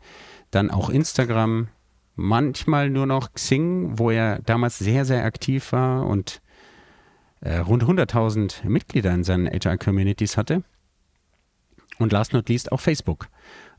[0.51, 1.69] dann auch Instagram,
[2.15, 6.41] manchmal nur noch Xing, wo er damals sehr, sehr aktiv war und
[7.41, 10.63] äh, rund 100.000 Mitglieder in seinen HR-Communities hatte.
[11.97, 13.27] Und last not least auch Facebook.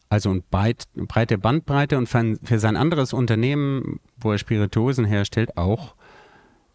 [0.08, 5.94] Also eine breite Bandbreite und für sein anderes Unternehmen, wo er Spirituosen herstellt, auch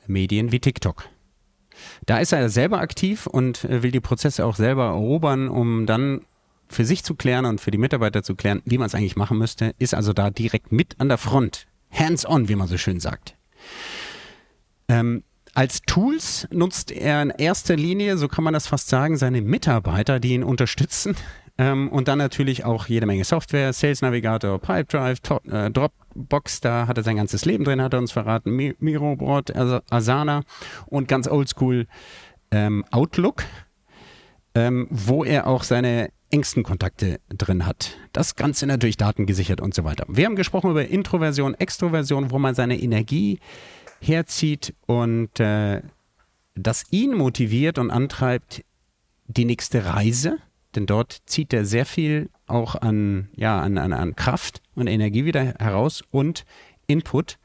[0.07, 1.09] Medien wie TikTok.
[2.05, 6.21] Da ist er selber aktiv und will die Prozesse auch selber erobern, um dann
[6.67, 9.37] für sich zu klären und für die Mitarbeiter zu klären, wie man es eigentlich machen
[9.37, 11.67] müsste, ist also da direkt mit an der Front.
[11.91, 13.35] Hands-on, wie man so schön sagt.
[14.87, 15.23] Ähm,
[15.55, 20.19] als Tools nutzt er in erster Linie, so kann man das fast sagen, seine Mitarbeiter,
[20.19, 21.15] die ihn unterstützen.
[21.57, 26.87] Ähm, und dann natürlich auch jede Menge Software, Sales Navigator, Pipedrive, Top, äh, Dropbox, da
[26.87, 28.75] hat er sein ganzes Leben drin, hat er uns verraten, Mi
[29.89, 30.41] Asana
[30.87, 31.87] und ganz oldschool
[32.51, 33.45] ähm, Outlook,
[34.53, 37.95] ähm, wo er auch seine engsten Kontakte drin hat.
[38.11, 40.05] Das Ganze natürlich datengesichert und so weiter.
[40.09, 43.39] Wir haben gesprochen über Introversion, Extroversion, wo man seine Energie
[44.01, 45.81] herzieht und äh,
[46.55, 48.63] das ihn motiviert und antreibt,
[49.27, 50.37] die nächste Reise,
[50.75, 55.25] denn dort zieht er sehr viel auch an, ja, an, an, an Kraft und Energie
[55.25, 56.45] wieder heraus und
[56.87, 57.37] Input.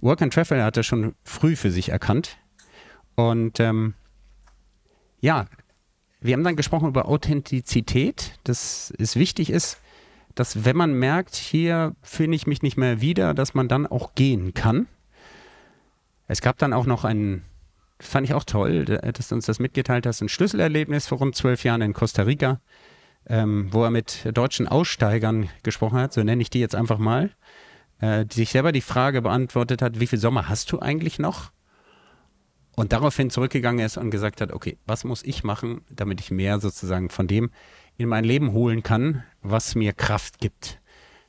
[0.00, 2.38] Work and Travel hat er schon früh für sich erkannt.
[3.16, 3.94] Und ähm,
[5.20, 5.46] ja,
[6.20, 9.80] wir haben dann gesprochen über Authentizität, dass es wichtig ist,
[10.34, 14.14] dass wenn man merkt, hier finde ich mich nicht mehr wieder, dass man dann auch
[14.14, 14.86] gehen kann.
[16.28, 17.42] Es gab dann auch noch ein,
[17.98, 21.64] fand ich auch toll, dass du uns das mitgeteilt hast, ein Schlüsselerlebnis vor rund zwölf
[21.64, 22.60] Jahren in Costa Rica,
[23.26, 27.30] ähm, wo er mit deutschen Aussteigern gesprochen hat, so nenne ich die jetzt einfach mal,
[28.00, 31.50] äh, die sich selber die Frage beantwortet hat, wie viel Sommer hast du eigentlich noch?
[32.76, 36.60] Und daraufhin zurückgegangen ist und gesagt hat, okay, was muss ich machen, damit ich mehr
[36.60, 37.50] sozusagen von dem
[37.96, 40.80] in mein Leben holen kann, was mir Kraft gibt,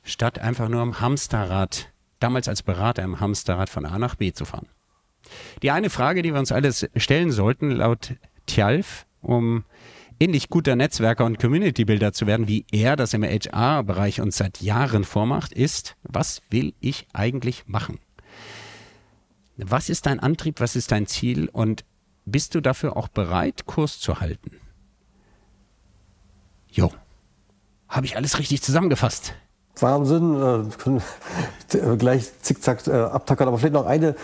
[0.04, 4.46] statt einfach nur am Hamsterrad, damals als Berater im Hamsterrad von A nach B zu
[4.46, 4.68] fahren.
[5.62, 8.16] Die eine Frage, die wir uns alles stellen sollten, laut
[8.48, 9.66] Tjalf, um
[10.20, 14.62] ähnlich guter Netzwerker und Community Builder zu werden, wie er das im HR-Bereich uns seit
[14.62, 18.00] Jahren vormacht, ist, was will ich eigentlich machen?
[19.58, 21.86] Was ist dein Antrieb, was ist dein Ziel und
[22.26, 24.52] bist du dafür auch bereit, Kurs zu halten?
[26.72, 26.94] Jo,
[27.88, 29.34] habe ich alles richtig zusammengefasst?
[29.82, 30.70] Wahnsinn,
[31.74, 33.48] äh, gleich zickzack äh, abtackern.
[33.48, 34.16] Aber vielleicht noch eine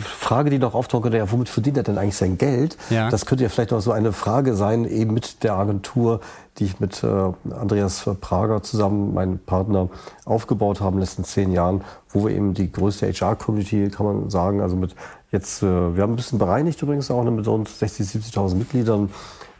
[0.00, 2.76] Frage, die noch auftauchen könnte, ja, womit verdient er denn eigentlich sein Geld?
[2.90, 3.10] Ja.
[3.10, 6.20] Das könnte ja vielleicht noch so eine Frage sein, eben mit der Agentur,
[6.58, 7.06] die ich mit äh,
[7.52, 9.88] Andreas Prager zusammen, meinem Partner,
[10.24, 14.30] aufgebaut haben in den letzten zehn Jahren, wo wir eben die größte HR-Community, kann man
[14.30, 14.94] sagen, also mit
[15.32, 19.10] jetzt, äh, wir haben ein bisschen bereinigt übrigens auch, ne, mit rund 60.000, 70.000 Mitgliedern,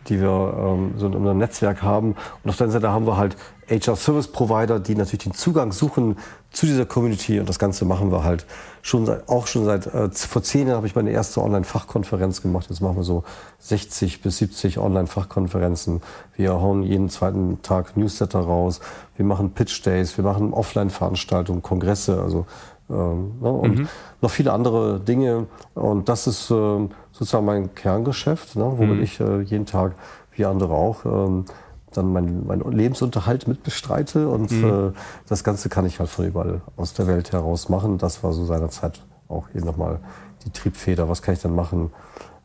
[0.09, 2.15] die wir ähm, so in unserem Netzwerk haben.
[2.43, 3.37] Und auf der anderen Seite haben wir halt
[3.69, 6.17] HR Service Provider, die natürlich den Zugang suchen
[6.51, 7.41] zu dieser Community.
[7.41, 8.47] Und das Ganze machen wir halt
[8.83, 12.67] schon seit, auch schon seit äh, vor zehn Jahren habe ich meine erste Online-Fachkonferenz gemacht.
[12.69, 13.25] Jetzt machen wir so
[13.61, 16.03] 60 bis 70 Online-Fachkonferenzen.
[16.37, 18.81] Wir hauen jeden zweiten Tag Newsletter raus.
[19.17, 20.17] Wir machen Pitch Days.
[20.17, 22.21] Wir machen Offline-Veranstaltungen, Kongresse.
[22.21, 22.47] Also
[22.95, 23.51] ähm, ne?
[23.51, 23.89] und mhm.
[24.21, 25.47] noch viele andere Dinge.
[25.75, 28.73] Und das ist äh, sozusagen mein Kerngeschäft, ne?
[28.77, 29.03] womit mhm.
[29.03, 29.93] ich äh, jeden Tag,
[30.33, 31.45] wie andere auch, ähm,
[31.93, 34.29] dann meinen mein Lebensunterhalt mitbestreite.
[34.29, 34.65] Und mhm.
[34.65, 34.93] äh,
[35.29, 37.99] das Ganze kann ich halt von überall aus der Welt heraus machen.
[37.99, 40.01] Das war so seinerzeit auch hier nochmal
[40.45, 41.09] die Triebfeder.
[41.09, 41.91] Was kann ich dann machen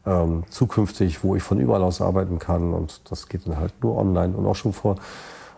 [0.05, 2.73] ähm, zukünftig, wo ich von überall aus arbeiten kann?
[2.73, 4.95] Und das geht dann halt nur online und auch schon vor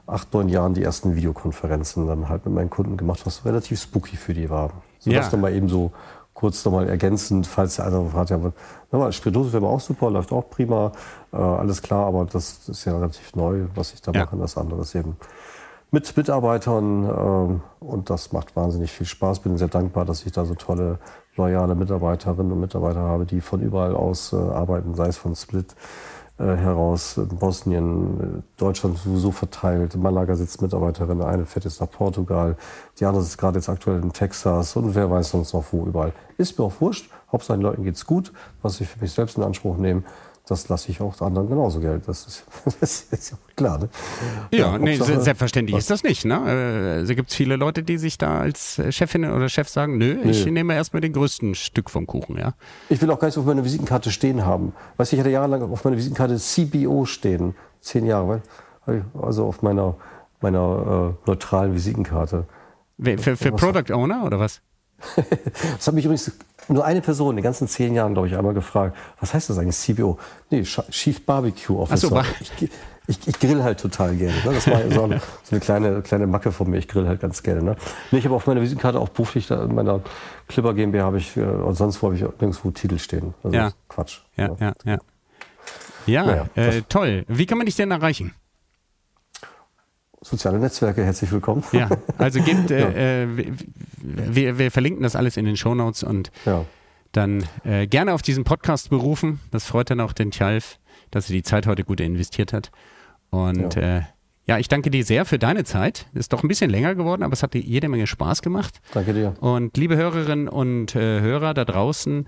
[0.08, 4.16] acht, neun Jahren die ersten Videokonferenzen dann halt mit meinen Kunden gemacht, was relativ spooky
[4.16, 4.72] für die war.
[5.00, 5.28] So ja.
[5.28, 5.92] dann mal eben so
[6.34, 8.40] kurz nochmal ergänzend, falls der eine fragt, ja,
[8.92, 10.92] nochmal, Spirituose wäre auch super, läuft auch prima,
[11.34, 14.26] äh, alles klar, aber das, ist ja relativ neu, was ich da ja.
[14.26, 14.38] mache.
[14.38, 15.18] Das andere ist eben
[15.92, 19.40] mit Mitarbeitern äh, und das macht wahnsinnig viel Spaß.
[19.42, 21.00] Bin sehr dankbar, dass ich da so tolle,
[21.36, 25.76] loyale Mitarbeiterinnen und Mitarbeiter habe, die von überall aus äh, arbeiten, sei es von Split,
[26.46, 27.20] heraus.
[27.40, 29.96] Bosnien, äh, Deutschland sowieso verteilt.
[29.96, 32.58] Malaga sitzt Mitarbeiterin, eine fährt jetzt nach Portugal,
[33.00, 36.14] die andere sitzt gerade jetzt aktuell in Texas und wer weiß sonst noch wo überall.
[36.38, 37.10] Ist mir auch wurscht.
[37.32, 40.04] Hauptsache den Leuten geht's gut, was ich für mich selbst in Anspruch nehme
[40.52, 42.06] das lasse ich auch anderen genauso Geld.
[42.08, 42.44] Das ist,
[42.82, 43.80] das ist ja klar.
[43.80, 43.90] Ne?
[44.52, 45.84] Ja, ja nee, selbstverständlich was?
[45.84, 46.26] ist das nicht.
[46.26, 46.36] Ne?
[46.36, 50.20] Äh, also gibt es viele Leute, die sich da als Chefin oder Chef sagen, nö,
[50.22, 50.32] nee.
[50.32, 52.38] ich nehme erstmal den größten Stück vom Kuchen.
[52.38, 52.54] Ja?
[52.90, 54.74] Ich will auch gar nicht auf meiner Visitenkarte stehen haben.
[54.98, 57.56] Weißt du, ich hatte jahrelang auf meiner Visitenkarte CBO stehen.
[57.80, 58.42] Zehn Jahre.
[59.20, 59.96] Also auf meiner,
[60.42, 62.46] meiner äh, neutralen Visitenkarte.
[63.02, 64.62] Für, für Product Owner oder was?
[65.16, 66.32] das hat mich übrigens
[66.72, 69.58] nur eine Person in den ganzen zehn Jahren, glaube ich, einmal gefragt, was heißt das
[69.58, 70.18] eigentlich, CBO?
[70.50, 72.08] Nee, Chief Barbecue Officer.
[72.08, 72.70] So, ich,
[73.08, 74.36] ich, ich, grill halt total gerne.
[74.46, 74.54] Ne?
[74.54, 76.78] Das war so eine, so eine, kleine, kleine Macke von mir.
[76.78, 77.64] Ich grill halt ganz gerne.
[77.64, 77.76] Ne?
[78.12, 80.02] Nee, ich habe auf meiner Visitenkarte auch beruflich, in meiner
[80.48, 83.34] Clipper GmbH habe ich, äh, und sonst wo habe ich nirgendwo Titel stehen.
[83.44, 83.72] Also ja.
[83.90, 84.20] Quatsch.
[84.38, 84.98] Ja, ja, ja.
[86.06, 87.26] Ja, ja naja, äh, toll.
[87.28, 88.34] Wie kann man dich denn erreichen?
[90.24, 91.64] Soziale Netzwerke, herzlich willkommen.
[91.72, 93.24] Ja, also gibt, äh, ja.
[93.24, 93.28] äh,
[93.98, 96.66] wir, wir, verlinken das alles in den Shownotes und ja.
[97.12, 99.40] dann äh, gerne auf diesen Podcast berufen.
[99.52, 102.72] Das freut dann auch den Tjalf, dass er die Zeit heute gut investiert hat.
[103.30, 103.98] Und ja.
[103.98, 104.02] Äh,
[104.48, 106.08] ja, ich danke dir sehr für deine Zeit.
[106.14, 108.82] Ist doch ein bisschen länger geworden, aber es hat dir jede Menge Spaß gemacht.
[108.94, 109.36] Danke dir.
[109.40, 112.28] Und liebe Hörerinnen und äh, Hörer da draußen,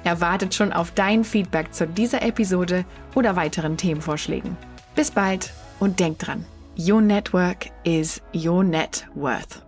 [0.03, 4.55] Er wartet schon auf dein Feedback zu dieser Episode oder weiteren Themenvorschlägen.
[4.95, 6.45] Bis bald und denk dran,
[6.77, 9.66] Your network is your net worth.